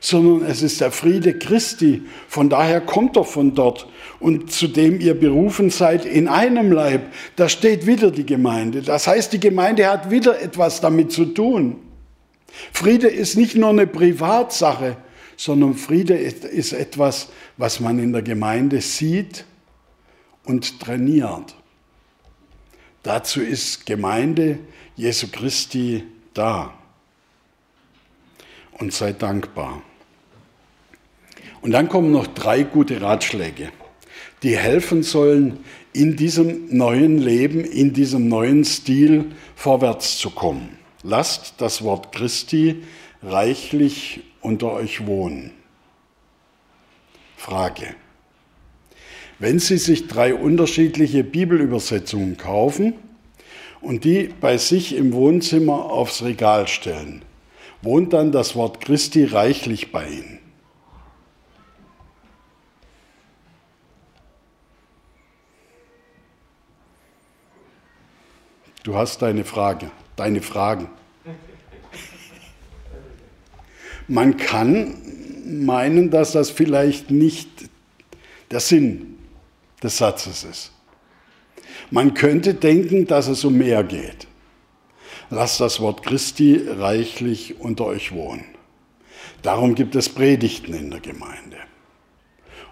sondern 0.00 0.48
es 0.48 0.62
ist 0.62 0.80
der 0.80 0.92
Friede 0.92 1.38
Christi. 1.38 2.02
Von 2.28 2.48
daher 2.48 2.80
kommt 2.80 3.16
er 3.16 3.24
von 3.24 3.54
dort. 3.54 3.86
Und 4.20 4.50
zu 4.52 4.68
dem 4.68 5.00
ihr 5.00 5.14
berufen 5.14 5.70
seid 5.70 6.04
in 6.04 6.28
einem 6.28 6.72
Leib, 6.72 7.12
da 7.36 7.48
steht 7.48 7.86
wieder 7.86 8.10
die 8.10 8.26
Gemeinde. 8.26 8.82
Das 8.82 9.06
heißt, 9.06 9.32
die 9.32 9.40
Gemeinde 9.40 9.86
hat 9.88 10.10
wieder 10.10 10.40
etwas 10.40 10.80
damit 10.80 11.12
zu 11.12 11.26
tun. 11.26 11.76
Friede 12.72 13.08
ist 13.08 13.36
nicht 13.36 13.54
nur 13.56 13.70
eine 13.70 13.86
Privatsache, 13.86 14.96
sondern 15.36 15.74
Friede 15.74 16.14
ist 16.14 16.72
etwas, 16.72 17.28
was 17.56 17.78
man 17.80 17.98
in 17.98 18.12
der 18.12 18.22
Gemeinde 18.22 18.80
sieht 18.80 19.44
und 20.44 20.80
trainiert. 20.80 21.54
Dazu 23.04 23.40
ist 23.40 23.86
Gemeinde 23.86 24.58
Jesu 24.96 25.28
Christi 25.30 26.04
da. 26.34 26.74
Und 28.72 28.92
sei 28.92 29.12
dankbar. 29.12 29.82
Und 31.60 31.72
dann 31.72 31.88
kommen 31.88 32.12
noch 32.12 32.26
drei 32.26 32.62
gute 32.62 33.00
Ratschläge, 33.00 33.70
die 34.42 34.56
helfen 34.56 35.02
sollen, 35.02 35.58
in 35.92 36.16
diesem 36.16 36.76
neuen 36.76 37.18
Leben, 37.18 37.64
in 37.64 37.92
diesem 37.92 38.28
neuen 38.28 38.64
Stil 38.64 39.32
vorwärts 39.56 40.18
zu 40.18 40.30
kommen. 40.30 40.78
Lasst 41.02 41.54
das 41.58 41.82
Wort 41.82 42.12
Christi 42.12 42.82
reichlich 43.22 44.20
unter 44.40 44.72
euch 44.72 45.06
wohnen. 45.06 45.52
Frage. 47.36 47.94
Wenn 49.38 49.58
Sie 49.58 49.78
sich 49.78 50.08
drei 50.08 50.34
unterschiedliche 50.34 51.22
Bibelübersetzungen 51.22 52.36
kaufen 52.36 52.94
und 53.80 54.04
die 54.04 54.30
bei 54.40 54.58
sich 54.58 54.96
im 54.96 55.12
Wohnzimmer 55.12 55.86
aufs 55.86 56.22
Regal 56.22 56.66
stellen, 56.66 57.22
wohnt 57.82 58.12
dann 58.12 58.32
das 58.32 58.56
Wort 58.56 58.80
Christi 58.80 59.24
reichlich 59.24 59.92
bei 59.92 60.08
Ihnen? 60.08 60.47
Du 68.82 68.94
hast 68.96 69.22
deine 69.22 69.44
Frage, 69.44 69.90
deine 70.16 70.40
Fragen. 70.42 70.88
Man 74.06 74.36
kann 74.36 74.94
meinen, 75.44 76.10
dass 76.10 76.32
das 76.32 76.50
vielleicht 76.50 77.10
nicht 77.10 77.48
der 78.50 78.60
Sinn 78.60 79.18
des 79.82 79.98
Satzes 79.98 80.44
ist. 80.44 80.72
Man 81.90 82.14
könnte 82.14 82.54
denken, 82.54 83.06
dass 83.06 83.28
es 83.28 83.44
um 83.44 83.56
mehr 83.58 83.84
geht. 83.84 84.26
Lasst 85.30 85.60
das 85.60 85.80
Wort 85.80 86.04
Christi 86.04 86.62
reichlich 86.68 87.60
unter 87.60 87.86
euch 87.86 88.12
wohnen. 88.12 88.44
Darum 89.42 89.74
gibt 89.74 89.94
es 89.94 90.08
Predigten 90.08 90.74
in 90.74 90.90
der 90.90 91.00
Gemeinde. 91.00 91.58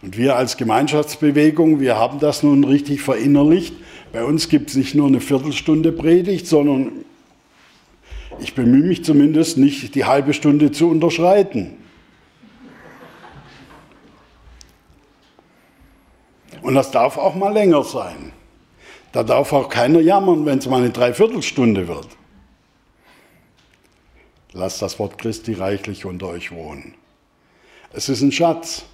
Und 0.03 0.17
wir 0.17 0.37
als 0.37 0.57
Gemeinschaftsbewegung, 0.57 1.81
wir 1.81 1.97
haben 1.97 2.21
das 2.21 2.43
nun 2.43 2.65
richtig 2.65 3.01
verinnerlicht. 3.01 3.75
Bei 4.13 4.25
uns 4.25 4.49
gibt 4.49 4.71
es 4.71 4.77
nicht 4.77 4.95
nur 4.95 5.09
eine 5.09 5.21
Viertelstunde 5.21 5.93
Predigt, 5.93 6.47
sondern 6.47 6.93
ich 8.41 8.55
bemühe 8.55 8.85
mich 8.85 9.05
zumindest 9.05 9.57
nicht, 9.57 9.95
die 9.95 10.05
halbe 10.05 10.35
Stunde 10.35 10.71
zu 10.71 10.89
unterschreiten. 10.89 11.77
Und 16.63 16.75
das 16.75 16.91
darf 16.91 17.17
auch 17.17 17.35
mal 17.35 17.53
länger 17.53 17.85
sein. 17.85 18.33
Da 19.13 19.23
darf 19.23 19.53
auch 19.53 19.69
keiner 19.69 20.01
jammern, 20.01 20.45
wenn 20.45 20.59
es 20.59 20.67
mal 20.67 20.83
eine 20.83 20.91
Dreiviertelstunde 20.91 21.89
wird. 21.89 22.09
Lasst 24.53 24.83
das 24.83 24.99
Wort 24.99 25.17
Christi 25.19 25.55
reichlich 25.55 26.05
unter 26.05 26.29
euch 26.29 26.51
wohnen. 26.51 26.95
Es 27.93 28.09
ist 28.09 28.21
ein 28.21 28.33
Schatz. 28.33 28.85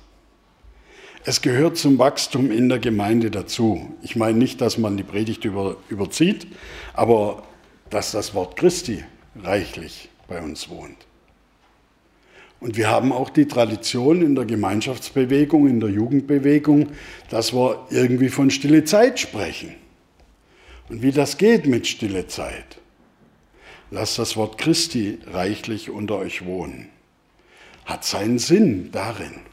Es 1.25 1.41
gehört 1.41 1.77
zum 1.77 1.99
Wachstum 1.99 2.51
in 2.51 2.69
der 2.69 2.81
Gemeinde 2.81 3.31
dazu. 3.31 3.95
Ich 4.03 4.17
meine 4.17 4.37
nicht, 4.37 4.61
dass 4.61 4.77
man 4.77 4.97
die 4.97 5.05
Predigt 5.05 5.45
über, 5.45 5.77
überzieht, 5.89 6.49
aber 6.95 7.45
dass 7.91 8.11
das 8.11 8.35
Wort 8.35 8.57
Christi 8.57 9.05
reichlich 9.41 10.09
bei 10.27 10.43
uns 10.43 10.69
wohnt. 10.69 10.97
Und 12.59 12.77
wir 12.77 12.91
haben 12.91 13.13
auch 13.13 13.31
die 13.31 13.47
Tradition 13.47 14.21
in 14.23 14.35
der 14.35 14.47
Gemeinschaftsbewegung, 14.47 15.69
in 15.69 15.79
der 15.79 15.91
Jugendbewegung, 15.91 16.89
dass 17.29 17.53
wir 17.53 17.87
irgendwie 17.91 18.29
von 18.29 18.51
stille 18.51 18.85
Zeit 18.85 19.21
sprechen. 19.21 19.75
Und 20.89 21.03
wie 21.03 21.13
das 21.13 21.39
geht 21.39 21.67
mit 21.67 21.87
stille 21.87 22.27
Zeit. 22.27 22.79
Lasst 23.93 24.19
das 24.19 24.37
Wort 24.37 24.59
Christi 24.59 25.19
reichlich 25.33 25.91
unter 25.91 26.19
euch 26.19 26.45
wohnen. 26.45 26.89
Hat 27.85 28.05
seinen 28.05 28.39
Sinn 28.39 28.91
darin. 28.91 29.52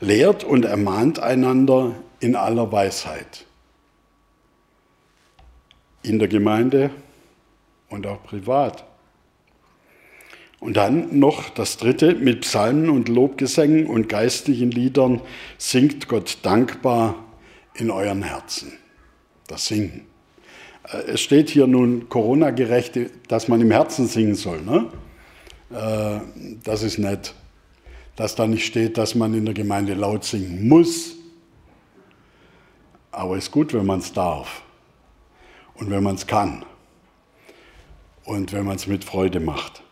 Lehrt 0.00 0.44
und 0.44 0.64
ermahnt 0.64 1.18
einander 1.18 1.94
in 2.20 2.36
aller 2.36 2.70
Weisheit. 2.70 3.46
In 6.02 6.18
der 6.18 6.28
Gemeinde 6.28 6.90
und 7.88 8.06
auch 8.06 8.22
privat. 8.22 8.84
Und 10.58 10.76
dann 10.76 11.18
noch 11.18 11.50
das 11.50 11.76
dritte, 11.76 12.14
mit 12.14 12.42
Psalmen 12.42 12.88
und 12.88 13.08
Lobgesängen 13.08 13.86
und 13.86 14.08
geistlichen 14.08 14.70
Liedern 14.70 15.20
singt 15.58 16.08
Gott 16.08 16.38
dankbar 16.42 17.24
in 17.74 17.90
euren 17.90 18.22
Herzen. 18.22 18.72
Das 19.48 19.66
Singen. 19.66 20.06
Äh, 20.88 21.12
es 21.12 21.20
steht 21.20 21.50
hier 21.50 21.66
nun 21.66 22.08
Corona-gerecht, 22.08 22.98
dass 23.28 23.48
man 23.48 23.60
im 23.60 23.70
Herzen 23.70 24.06
singen 24.06 24.34
soll. 24.34 24.62
Ne? 24.62 24.90
Äh, 25.70 26.20
das 26.64 26.82
ist 26.82 26.98
nett. 26.98 27.34
Dass 28.16 28.34
da 28.34 28.46
nicht 28.46 28.66
steht, 28.66 28.98
dass 28.98 29.14
man 29.14 29.34
in 29.34 29.44
der 29.44 29.54
Gemeinde 29.54 29.94
laut 29.94 30.24
singen 30.24 30.68
muss. 30.68 31.16
Aber 33.12 33.36
es 33.36 33.44
ist 33.44 33.50
gut, 33.50 33.72
wenn 33.74 33.86
man 33.86 34.00
es 34.00 34.12
darf. 34.12 34.62
Und 35.74 35.90
wenn 35.90 36.02
man 36.02 36.14
es 36.14 36.26
kann. 36.26 36.64
Und 38.24 38.52
wenn 38.52 38.64
man 38.64 38.76
es 38.76 38.86
mit 38.86 39.04
Freude 39.04 39.40
macht. 39.40 39.82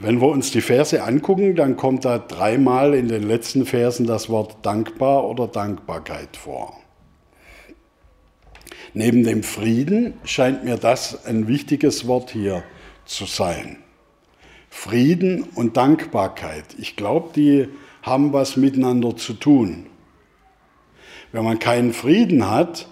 Wenn 0.00 0.20
wir 0.20 0.28
uns 0.28 0.50
die 0.50 0.62
Verse 0.62 1.02
angucken, 1.02 1.56
dann 1.56 1.76
kommt 1.76 2.06
da 2.06 2.18
dreimal 2.18 2.94
in 2.94 3.08
den 3.08 3.22
letzten 3.22 3.66
Versen 3.66 4.06
das 4.06 4.30
Wort 4.30 4.56
dankbar 4.64 5.28
oder 5.28 5.46
Dankbarkeit 5.46 6.38
vor. 6.38 6.80
Neben 8.94 9.24
dem 9.24 9.42
Frieden 9.42 10.14
scheint 10.24 10.64
mir 10.64 10.78
das 10.78 11.26
ein 11.26 11.48
wichtiges 11.48 12.06
Wort 12.06 12.30
hier 12.30 12.64
zu 13.10 13.26
sein. 13.26 13.76
Frieden 14.70 15.42
und 15.42 15.76
Dankbarkeit. 15.76 16.64
Ich 16.78 16.94
glaube, 16.96 17.32
die 17.34 17.68
haben 18.02 18.32
was 18.32 18.56
miteinander 18.56 19.16
zu 19.16 19.34
tun. 19.34 19.86
Wenn 21.32 21.44
man 21.44 21.58
keinen 21.58 21.92
Frieden 21.92 22.48
hat, 22.48 22.88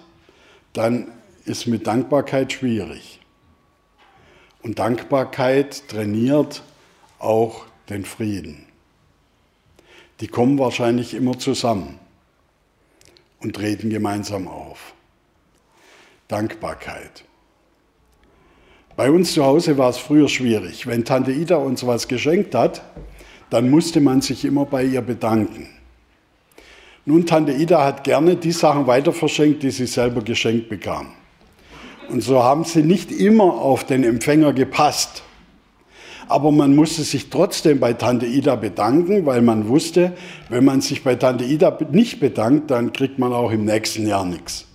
dann 0.73 1.07
ist 1.45 1.67
mit 1.67 1.87
Dankbarkeit 1.87 2.51
schwierig. 2.51 3.21
Und 4.61 4.79
Dankbarkeit 4.79 5.87
trainiert 5.87 6.63
auch 7.17 7.65
den 7.89 8.05
Frieden. 8.05 8.65
Die 10.19 10.27
kommen 10.27 10.59
wahrscheinlich 10.59 11.13
immer 11.13 11.39
zusammen 11.39 11.97
und 13.39 13.55
treten 13.55 13.89
gemeinsam 13.89 14.49
auf. 14.49 14.93
Dankbarkeit. 16.27 17.23
Bei 18.99 19.09
uns 19.09 19.31
zu 19.31 19.45
Hause 19.45 19.77
war 19.77 19.91
es 19.91 19.97
früher 19.97 20.27
schwierig. 20.27 20.85
Wenn 20.85 21.05
Tante 21.05 21.31
Ida 21.31 21.55
uns 21.55 21.87
was 21.87 22.09
geschenkt 22.09 22.53
hat, 22.53 22.81
dann 23.49 23.69
musste 23.69 24.01
man 24.01 24.19
sich 24.19 24.43
immer 24.43 24.65
bei 24.65 24.83
ihr 24.83 24.99
bedanken. 24.99 25.69
Nun, 27.05 27.25
Tante 27.25 27.53
Ida 27.53 27.81
hat 27.85 28.03
gerne 28.03 28.35
die 28.35 28.51
Sachen 28.51 28.87
weiter 28.87 29.13
verschenkt, 29.13 29.63
die 29.63 29.71
sie 29.71 29.85
selber 29.85 30.21
geschenkt 30.21 30.67
bekam. 30.67 31.13
Und 32.09 32.23
so 32.23 32.43
haben 32.43 32.65
sie 32.65 32.83
nicht 32.83 33.09
immer 33.09 33.53
auf 33.53 33.85
den 33.85 34.03
Empfänger 34.03 34.51
gepasst 34.51 35.23
aber 36.29 36.51
man 36.51 36.75
musste 36.75 37.01
sich 37.01 37.31
trotzdem 37.31 37.79
bei 37.79 37.93
Tante 37.93 38.27
Ida 38.27 38.55
bedanken, 38.55 39.25
weil 39.25 39.41
man 39.41 39.67
wusste, 39.67 40.13
wenn 40.49 40.63
man 40.63 40.79
sich 40.79 41.03
bei 41.03 41.15
Tante 41.15 41.43
Ida 41.43 41.75
nicht 41.91 42.19
bedankt, 42.19 42.69
dann 42.69 42.93
kriegt 42.93 43.17
man 43.17 43.33
auch 43.33 43.51
im 43.51 43.65
nächsten 43.65 44.07
Jahr 44.07 44.25
nichts. 44.25 44.68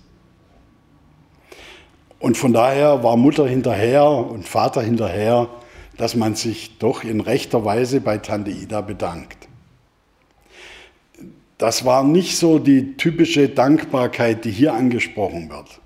Und 2.25 2.37
von 2.37 2.53
daher 2.53 3.03
war 3.03 3.17
Mutter 3.17 3.47
hinterher 3.47 4.09
und 4.09 4.47
Vater 4.47 4.81
hinterher, 4.81 5.47
dass 5.95 6.15
man 6.15 6.33
sich 6.33 6.79
doch 6.79 7.03
in 7.03 7.21
rechter 7.21 7.65
Weise 7.65 8.01
bei 8.01 8.17
Tante 8.17 8.49
Ida 8.49 8.81
bedankt. 8.81 9.47
Das 11.59 11.85
war 11.85 12.03
nicht 12.03 12.35
so 12.37 12.57
die 12.57 12.97
typische 12.97 13.47
Dankbarkeit, 13.47 14.43
die 14.43 14.49
hier 14.49 14.73
angesprochen 14.73 15.51
wird. 15.51 15.79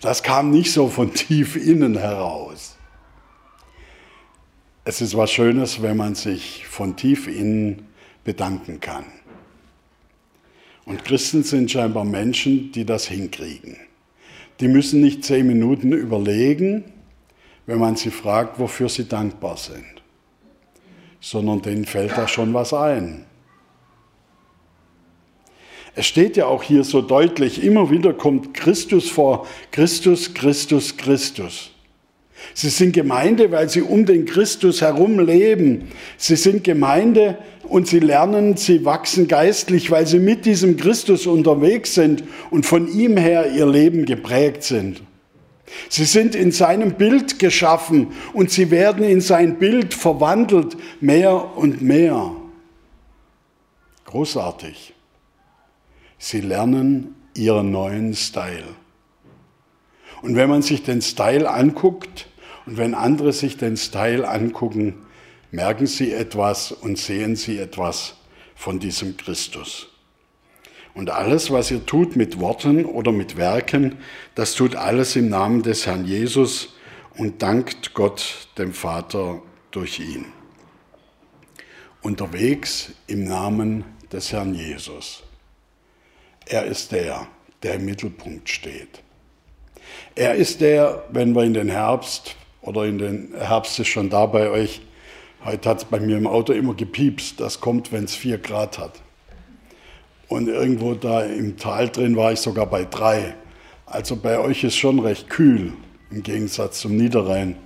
Das 0.00 0.24
kam 0.24 0.50
nicht 0.50 0.72
so 0.72 0.88
von 0.88 1.14
tief 1.14 1.54
innen 1.54 1.96
heraus. 1.96 2.76
Es 4.82 5.00
ist 5.00 5.16
was 5.16 5.30
Schönes, 5.30 5.80
wenn 5.80 5.96
man 5.96 6.16
sich 6.16 6.66
von 6.66 6.96
tief 6.96 7.28
innen 7.28 7.86
bedanken 8.24 8.80
kann. 8.80 9.04
Und 10.86 11.04
Christen 11.04 11.44
sind 11.44 11.70
scheinbar 11.70 12.04
Menschen, 12.04 12.72
die 12.72 12.84
das 12.84 13.06
hinkriegen. 13.06 13.76
Die 14.60 14.68
müssen 14.68 15.00
nicht 15.00 15.24
zehn 15.24 15.46
Minuten 15.46 15.92
überlegen, 15.92 16.84
wenn 17.66 17.78
man 17.78 17.96
sie 17.96 18.10
fragt, 18.10 18.58
wofür 18.58 18.88
sie 18.88 19.08
dankbar 19.08 19.56
sind, 19.56 20.02
sondern 21.20 21.62
denen 21.62 21.86
fällt 21.86 22.16
da 22.16 22.28
schon 22.28 22.52
was 22.52 22.74
ein. 22.74 23.24
Es 25.94 26.06
steht 26.06 26.36
ja 26.36 26.46
auch 26.46 26.62
hier 26.62 26.84
so 26.84 27.00
deutlich, 27.00 27.64
immer 27.64 27.90
wieder 27.90 28.12
kommt 28.12 28.54
Christus 28.54 29.08
vor, 29.08 29.46
Christus, 29.70 30.34
Christus, 30.34 30.96
Christus. 30.96 31.70
Sie 32.54 32.68
sind 32.68 32.92
Gemeinde, 32.92 33.50
weil 33.50 33.68
sie 33.68 33.82
um 33.82 34.06
den 34.06 34.24
Christus 34.24 34.80
herum 34.80 35.18
leben. 35.18 35.88
Sie 36.16 36.36
sind 36.36 36.64
Gemeinde 36.64 37.38
und 37.70 37.86
sie 37.86 38.00
lernen, 38.00 38.56
sie 38.56 38.84
wachsen 38.84 39.28
geistlich, 39.28 39.92
weil 39.92 40.04
sie 40.04 40.18
mit 40.18 40.44
diesem 40.44 40.76
Christus 40.76 41.26
unterwegs 41.26 41.94
sind 41.94 42.24
und 42.50 42.66
von 42.66 42.88
ihm 42.88 43.16
her 43.16 43.52
ihr 43.52 43.66
Leben 43.66 44.06
geprägt 44.06 44.64
sind. 44.64 45.02
Sie 45.88 46.04
sind 46.04 46.34
in 46.34 46.50
seinem 46.50 46.94
Bild 46.94 47.38
geschaffen 47.38 48.08
und 48.32 48.50
sie 48.50 48.72
werden 48.72 49.04
in 49.04 49.20
sein 49.20 49.60
Bild 49.60 49.94
verwandelt, 49.94 50.76
mehr 51.00 51.56
und 51.56 51.80
mehr. 51.80 52.32
Großartig. 54.04 54.92
Sie 56.18 56.40
lernen 56.40 57.14
ihren 57.34 57.70
neuen 57.70 58.14
Style. 58.14 58.64
Und 60.22 60.34
wenn 60.34 60.50
man 60.50 60.62
sich 60.62 60.82
den 60.82 61.02
Style 61.02 61.48
anguckt, 61.48 62.26
und 62.66 62.76
wenn 62.76 62.94
andere 62.94 63.32
sich 63.32 63.56
den 63.56 63.76
Style 63.76 64.28
angucken, 64.28 64.94
merken 65.50 65.86
sie 65.86 66.12
etwas 66.12 66.72
und 66.72 66.98
sehen 66.98 67.36
sie 67.36 67.58
etwas 67.58 68.14
von 68.54 68.78
diesem 68.78 69.16
Christus. 69.16 69.88
Und 70.94 71.10
alles, 71.10 71.50
was 71.50 71.70
ihr 71.70 71.86
tut 71.86 72.16
mit 72.16 72.40
Worten 72.40 72.84
oder 72.84 73.12
mit 73.12 73.36
Werken, 73.36 73.98
das 74.34 74.54
tut 74.54 74.74
alles 74.76 75.16
im 75.16 75.28
Namen 75.28 75.62
des 75.62 75.86
Herrn 75.86 76.04
Jesus 76.04 76.74
und 77.16 77.42
dankt 77.42 77.94
Gott, 77.94 78.48
dem 78.58 78.72
Vater, 78.72 79.42
durch 79.70 80.00
ihn. 80.00 80.26
Unterwegs 82.02 82.92
im 83.06 83.24
Namen 83.24 83.84
des 84.12 84.32
Herrn 84.32 84.54
Jesus. 84.54 85.22
Er 86.46 86.64
ist 86.64 86.92
der, 86.92 87.28
der 87.62 87.74
im 87.74 87.84
Mittelpunkt 87.84 88.48
steht. 88.48 89.02
Er 90.14 90.34
ist 90.34 90.60
der, 90.60 91.04
wenn 91.10 91.34
wir 91.34 91.44
in 91.44 91.54
den 91.54 91.68
Herbst 91.68 92.36
oder 92.62 92.84
in 92.84 92.98
den 92.98 93.34
Herbst 93.34 93.78
ist 93.78 93.88
schon 93.88 94.10
da 94.10 94.26
bei 94.26 94.50
euch. 94.50 94.80
Heute 95.42 95.70
hat 95.70 95.78
es 95.78 95.84
bei 95.86 95.98
mir 96.00 96.18
im 96.18 96.26
Auto 96.26 96.52
immer 96.52 96.74
gepiepst. 96.74 97.40
Das 97.40 97.60
kommt, 97.60 97.92
wenn 97.92 98.04
es 98.04 98.14
vier 98.14 98.36
Grad 98.36 98.78
hat. 98.78 99.00
Und 100.28 100.48
irgendwo 100.48 100.94
da 100.94 101.22
im 101.22 101.56
Tal 101.56 101.88
drin 101.88 102.14
war 102.14 102.32
ich 102.32 102.40
sogar 102.40 102.66
bei 102.66 102.84
drei. 102.84 103.34
Also 103.86 104.16
bei 104.16 104.38
euch 104.38 104.64
ist 104.64 104.76
schon 104.76 104.98
recht 104.98 105.30
kühl 105.30 105.72
im 106.10 106.22
Gegensatz 106.22 106.80
zum 106.80 106.96
Niederrhein. 106.96 107.56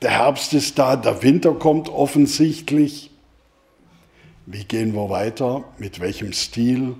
Der 0.00 0.10
Herbst 0.10 0.54
ist 0.54 0.78
da, 0.78 0.96
der 0.96 1.22
Winter 1.22 1.52
kommt 1.52 1.88
offensichtlich. 1.88 3.10
Wie 4.46 4.64
gehen 4.64 4.94
wir 4.94 5.10
weiter? 5.10 5.64
Mit 5.76 6.00
welchem 6.00 6.32
Stil? 6.32 6.94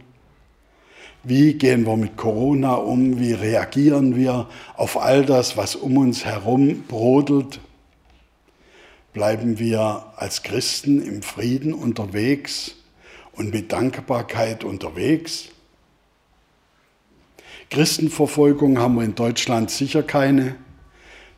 Wie 1.24 1.54
gehen 1.54 1.86
wir 1.86 1.96
mit 1.96 2.16
Corona 2.16 2.74
um? 2.74 3.18
Wie 3.18 3.32
reagieren 3.32 4.14
wir 4.14 4.46
auf 4.76 5.00
all 5.00 5.24
das, 5.24 5.56
was 5.56 5.74
um 5.74 5.96
uns 5.96 6.24
herum 6.24 6.84
brodelt? 6.86 7.60
Bleiben 9.12 9.58
wir 9.58 10.12
als 10.16 10.42
Christen 10.42 11.02
im 11.02 11.22
Frieden 11.22 11.72
unterwegs 11.72 12.74
und 13.32 13.52
mit 13.52 13.72
Dankbarkeit 13.72 14.64
unterwegs? 14.64 15.48
Christenverfolgung 17.70 18.78
haben 18.78 18.96
wir 18.96 19.04
in 19.04 19.14
Deutschland 19.14 19.70
sicher 19.70 20.02
keine. 20.02 20.56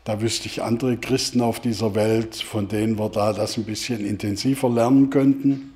Da 0.05 0.21
wüsste 0.21 0.47
ich 0.47 0.63
andere 0.63 0.97
Christen 0.97 1.41
auf 1.41 1.61
dieser 1.61 1.95
Welt, 1.95 2.37
von 2.37 2.69
denen 2.69 2.99
wir 2.99 3.09
da 3.09 3.33
das 3.33 3.57
ein 3.57 3.65
bisschen 3.65 4.05
intensiver 4.05 4.69
lernen 4.69 5.11
könnten. 5.11 5.75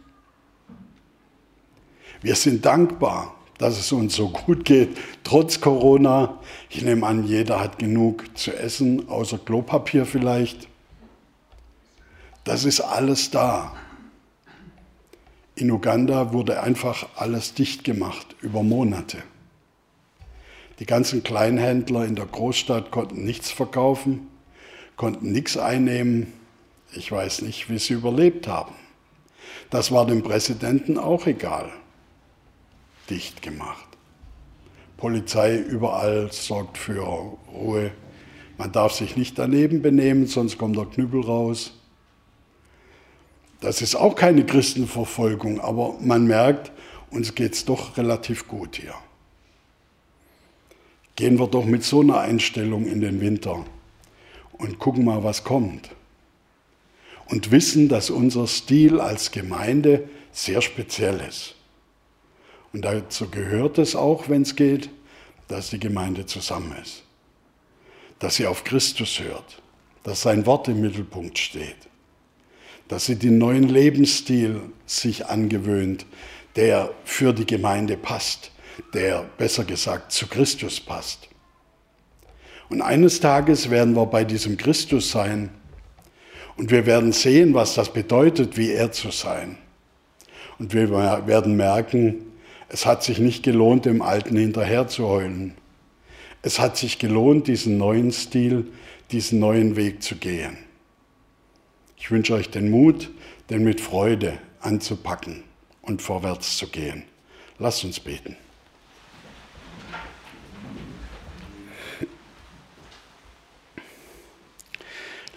Wir 2.23 2.35
sind 2.35 2.65
dankbar, 2.65 3.35
dass 3.59 3.79
es 3.79 3.93
uns 3.93 4.17
so 4.17 4.31
gut 4.31 4.65
geht, 4.65 4.97
trotz 5.25 5.61
Corona. 5.61 6.39
Ich 6.71 6.83
nehme 6.83 7.07
an, 7.07 7.27
jeder 7.27 7.61
hat 7.61 7.79
genug 7.79 8.25
zu 8.37 8.57
essen, 8.57 9.09
außer 9.09 9.39
Klopapier 9.39 10.07
vielleicht. 10.07 10.69
Das 12.45 12.67
ist 12.67 12.81
alles 12.81 13.31
da. 13.31 13.75
In 15.57 15.71
Uganda 15.71 16.33
wurde 16.33 16.63
einfach 16.63 17.09
alles 17.17 17.55
dicht 17.55 17.85
gemacht 17.85 18.37
über 18.43 18.63
Monate. 18.63 19.23
Die 20.79 20.87
ganzen 20.87 21.23
Kleinhändler 21.23 22.05
in 22.05 22.17
der 22.17 22.27
Großstadt 22.27 22.91
konnten 22.91 23.25
nichts 23.25 23.51
verkaufen, 23.51 24.29
konnten 24.97 25.33
nichts 25.33 25.57
einnehmen. 25.57 26.33
Ich 26.93 27.11
weiß 27.11 27.43
nicht, 27.43 27.71
wie 27.71 27.79
sie 27.79 27.95
überlebt 27.95 28.49
haben. 28.49 28.75
Das 29.71 29.91
war 29.93 30.07
dem 30.07 30.23
Präsidenten 30.23 30.99
auch 30.99 31.27
egal. 31.27 31.71
Dicht 33.09 33.41
gemacht. 33.41 33.87
Polizei 34.97 35.57
überall 35.57 36.31
sorgt 36.33 36.79
für 36.79 37.01
Ruhe. 37.53 37.91
Man 38.59 38.73
darf 38.73 38.93
sich 38.93 39.17
nicht 39.17 39.39
daneben 39.39 39.83
benehmen, 39.83 40.27
sonst 40.27 40.59
kommt 40.59 40.77
der 40.77 40.87
Knüppel 40.87 41.21
raus. 41.23 41.73
Das 43.65 43.81
ist 43.81 43.95
auch 43.95 44.15
keine 44.15 44.45
Christenverfolgung, 44.45 45.59
aber 45.59 45.97
man 45.99 46.27
merkt, 46.27 46.71
uns 47.11 47.35
geht 47.35 47.55
es 47.55 47.65
doch 47.65 47.97
relativ 47.97 48.47
gut 48.47 48.77
hier. 48.77 48.93
Gehen 51.17 51.39
wir 51.39 51.47
doch 51.47 51.65
mit 51.65 51.83
so 51.83 52.03
einer 52.03 52.19
Einstellung 52.19 52.85
in 52.85 53.01
den 53.01 53.23
Winter 53.23 53.65
und 54.53 54.79
gucken 54.79 55.07
mal, 55.07 55.25
was 55.25 55.45
kommt. 55.45 55.89
Und 57.25 57.53
wissen, 57.53 57.89
dass 57.89 58.11
unser 58.11 58.47
Stil 58.49 59.01
als 59.01 59.31
Gemeinde 59.31 60.11
sehr 60.31 60.61
speziell 60.61 61.21
ist. 61.27 61.55
Und 62.75 62.85
dazu 62.85 63.31
gehört 63.31 63.79
es 63.79 63.97
auch, 63.97 64.29
wenn 64.29 64.43
es 64.43 64.57
geht, 64.57 64.91
dass 65.49 65.71
die 65.71 65.81
Gemeinde 65.81 66.27
zusammen 66.27 66.77
ist. 66.83 67.03
Dass 68.19 68.35
sie 68.35 68.47
auf 68.47 68.63
Christus 68.63 69.21
hört, 69.21 69.63
dass 70.03 70.21
sein 70.21 70.45
Wort 70.45 70.69
im 70.69 70.83
Mittelpunkt 70.83 71.39
steht, 71.39 71.79
dass 72.89 73.07
sie 73.07 73.17
den 73.17 73.39
neuen 73.39 73.69
Lebensstil 73.69 74.61
sich 74.87 75.27
angewöhnt, 75.27 76.07
der 76.57 76.91
für 77.05 77.33
die 77.33 77.47
Gemeinde 77.47 77.97
passt, 77.97 78.51
der 78.93 79.25
besser 79.39 79.65
gesagt 79.65 80.13
zu 80.13 80.27
Christus 80.27 80.81
passt. 80.81 81.29
Und 82.69 82.83
eines 82.83 83.21
Tages 83.21 83.71
werden 83.71 83.95
wir 83.95 84.07
bei 84.07 84.25
diesem 84.25 84.57
Christus 84.57 85.11
sein 85.11 85.51
und 86.57 86.71
wir 86.71 86.87
werden 86.87 87.13
sehen, 87.13 87.55
was 87.55 87.75
das 87.75 87.93
bedeutet, 87.93 88.57
wie 88.57 88.71
er 88.71 88.93
zu 88.93 89.11
sein. 89.11 89.59
Und 90.59 90.73
wir 90.73 90.91
werden 90.91 91.57
merken, 91.57 92.27
es 92.69 92.87
hat 92.87 93.03
sich 93.03 93.19
nicht 93.19 93.43
gelohnt, 93.43 93.85
dem 93.85 94.03
Alten 94.03 94.37
hinterherzuheulen. 94.37 95.55
Es 96.43 96.59
hat 96.61 96.77
sich 96.77 96.99
gelohnt, 96.99 97.49
diesen 97.49 97.79
neuen 97.79 98.13
Stil, 98.13 98.67
diesen 99.11 99.41
neuen 99.41 99.77
Weg 99.77 100.03
zu 100.03 100.17
gehen. 100.17 100.57
Ich 102.05 102.11
wünsche 102.11 102.35
euch 102.35 102.51
den 102.51 102.71
Mut, 102.71 103.09
den 103.49 103.65
mit 103.65 103.81
Freude 103.81 104.39
anzupacken 104.61 105.43
und 105.81 106.03
vorwärts 106.03 106.59
zu 106.59 106.67
gehen. 106.67 107.05
Lasst 107.59 107.83
uns 107.83 107.99
beten. 107.99 108.37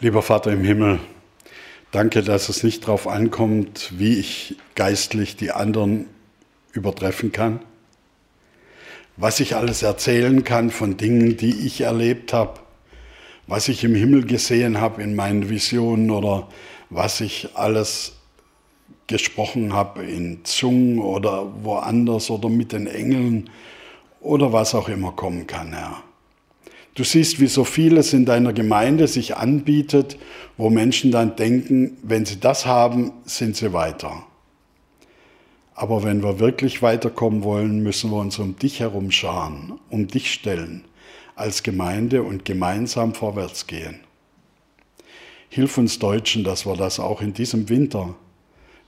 Lieber 0.01 0.21
Vater 0.21 0.51
im 0.51 0.65
Himmel, 0.65 0.99
danke, 1.91 2.21
dass 2.21 2.49
es 2.49 2.63
nicht 2.63 2.83
darauf 2.83 3.07
ankommt, 3.07 3.93
wie 3.97 4.19
ich 4.19 4.57
geistlich 4.75 5.37
die 5.37 5.51
anderen 5.51 6.09
übertreffen 6.73 7.31
kann, 7.31 7.61
was 9.15 9.39
ich 9.39 9.55
alles 9.55 9.83
erzählen 9.83 10.43
kann 10.43 10.69
von 10.71 10.97
Dingen, 10.97 11.37
die 11.37 11.65
ich 11.65 11.79
erlebt 11.79 12.33
habe, 12.33 12.59
was 13.47 13.69
ich 13.69 13.83
im 13.83 13.95
Himmel 13.95 14.25
gesehen 14.25 14.79
habe 14.79 15.01
in 15.01 15.15
meinen 15.15 15.49
Visionen 15.49 16.11
oder 16.11 16.47
was 16.89 17.21
ich 17.21 17.49
alles 17.55 18.13
gesprochen 19.07 19.73
habe 19.73 20.03
in 20.03 20.43
Zungen 20.43 20.99
oder 20.99 21.49
woanders 21.63 22.29
oder 22.29 22.49
mit 22.49 22.73
den 22.73 22.87
Engeln 22.87 23.49
oder 24.19 24.51
was 24.51 24.75
auch 24.75 24.89
immer 24.89 25.13
kommen 25.13 25.47
kann, 25.47 25.73
Herr. 25.73 26.03
Du 26.93 27.03
siehst, 27.03 27.39
wie 27.39 27.47
so 27.47 27.63
vieles 27.63 28.11
in 28.11 28.25
deiner 28.25 28.53
Gemeinde 28.53 29.07
sich 29.07 29.37
anbietet, 29.37 30.17
wo 30.57 30.69
Menschen 30.69 31.11
dann 31.11 31.35
denken, 31.35 31.97
wenn 32.01 32.25
sie 32.25 32.39
das 32.39 32.65
haben, 32.65 33.13
sind 33.23 33.55
sie 33.55 33.71
weiter. 33.71 34.23
Aber 35.75 36.03
wenn 36.03 36.23
wir 36.23 36.39
wirklich 36.39 36.81
weiterkommen 36.81 37.43
wollen, 37.43 37.83
müssen 37.83 38.09
wir 38.09 38.17
uns 38.17 38.39
um 38.39 38.57
dich 38.57 38.79
herum 38.79 39.11
scharen, 39.11 39.73
um 39.89 40.07
dich 40.07 40.33
stellen 40.33 40.85
als 41.37 41.63
Gemeinde 41.63 42.23
und 42.23 42.45
gemeinsam 42.45 43.13
vorwärts 43.13 43.67
gehen. 43.67 43.99
Hilf 45.49 45.77
uns 45.77 45.99
Deutschen, 45.99 46.43
dass 46.43 46.65
wir 46.65 46.75
das 46.75 46.99
auch 46.99 47.21
in 47.21 47.33
diesem 47.33 47.69
Winter 47.69 48.15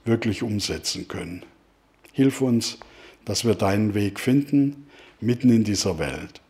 wirklich 0.04 0.42
umsetzen 0.42 1.08
können. 1.08 1.44
Hilf 2.12 2.40
uns, 2.40 2.78
dass 3.24 3.44
wir 3.44 3.54
deinen 3.54 3.94
Weg 3.94 4.18
finden, 4.18 4.86
mitten 5.20 5.50
in 5.50 5.64
dieser 5.64 5.98
Welt. 5.98 6.40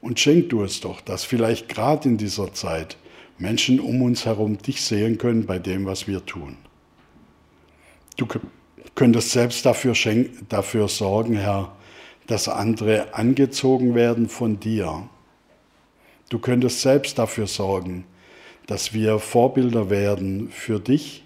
Und 0.00 0.20
schenk 0.20 0.50
du 0.50 0.62
es 0.62 0.80
doch, 0.80 1.00
dass 1.00 1.24
vielleicht 1.24 1.68
gerade 1.68 2.08
in 2.08 2.16
dieser 2.18 2.52
Zeit 2.52 2.96
Menschen 3.38 3.80
um 3.80 4.02
uns 4.02 4.26
herum 4.26 4.58
dich 4.58 4.82
sehen 4.82 5.18
können 5.18 5.46
bei 5.46 5.58
dem, 5.58 5.86
was 5.86 6.06
wir 6.06 6.24
tun. 6.24 6.56
Du 8.16 8.26
könntest 8.94 9.30
selbst 9.30 9.64
dafür, 9.64 9.94
dafür 10.48 10.88
sorgen, 10.88 11.36
Herr, 11.36 11.74
dass 12.30 12.48
andere 12.48 13.14
angezogen 13.14 13.94
werden 13.94 14.28
von 14.28 14.60
dir. 14.60 15.08
Du 16.28 16.38
könntest 16.38 16.80
selbst 16.80 17.18
dafür 17.18 17.46
sorgen, 17.46 18.04
dass 18.66 18.92
wir 18.92 19.18
Vorbilder 19.18 19.90
werden 19.90 20.50
für 20.50 20.78
dich 20.78 21.24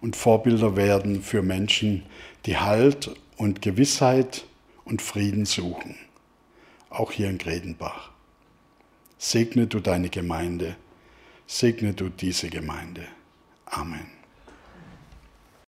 und 0.00 0.16
Vorbilder 0.16 0.76
werden 0.76 1.22
für 1.22 1.42
Menschen, 1.42 2.04
die 2.46 2.56
Halt 2.56 3.10
und 3.36 3.62
Gewissheit 3.62 4.44
und 4.84 5.02
Frieden 5.02 5.44
suchen 5.44 5.96
auch 6.92 7.12
hier 7.12 7.28
in 7.28 7.38
Gredenbach. 7.38 8.10
Segne 9.18 9.66
du 9.66 9.80
deine 9.80 10.08
Gemeinde, 10.08 10.76
segne 11.46 11.94
du 11.94 12.08
diese 12.08 12.48
Gemeinde. 12.48 13.06
Amen. 13.66 14.21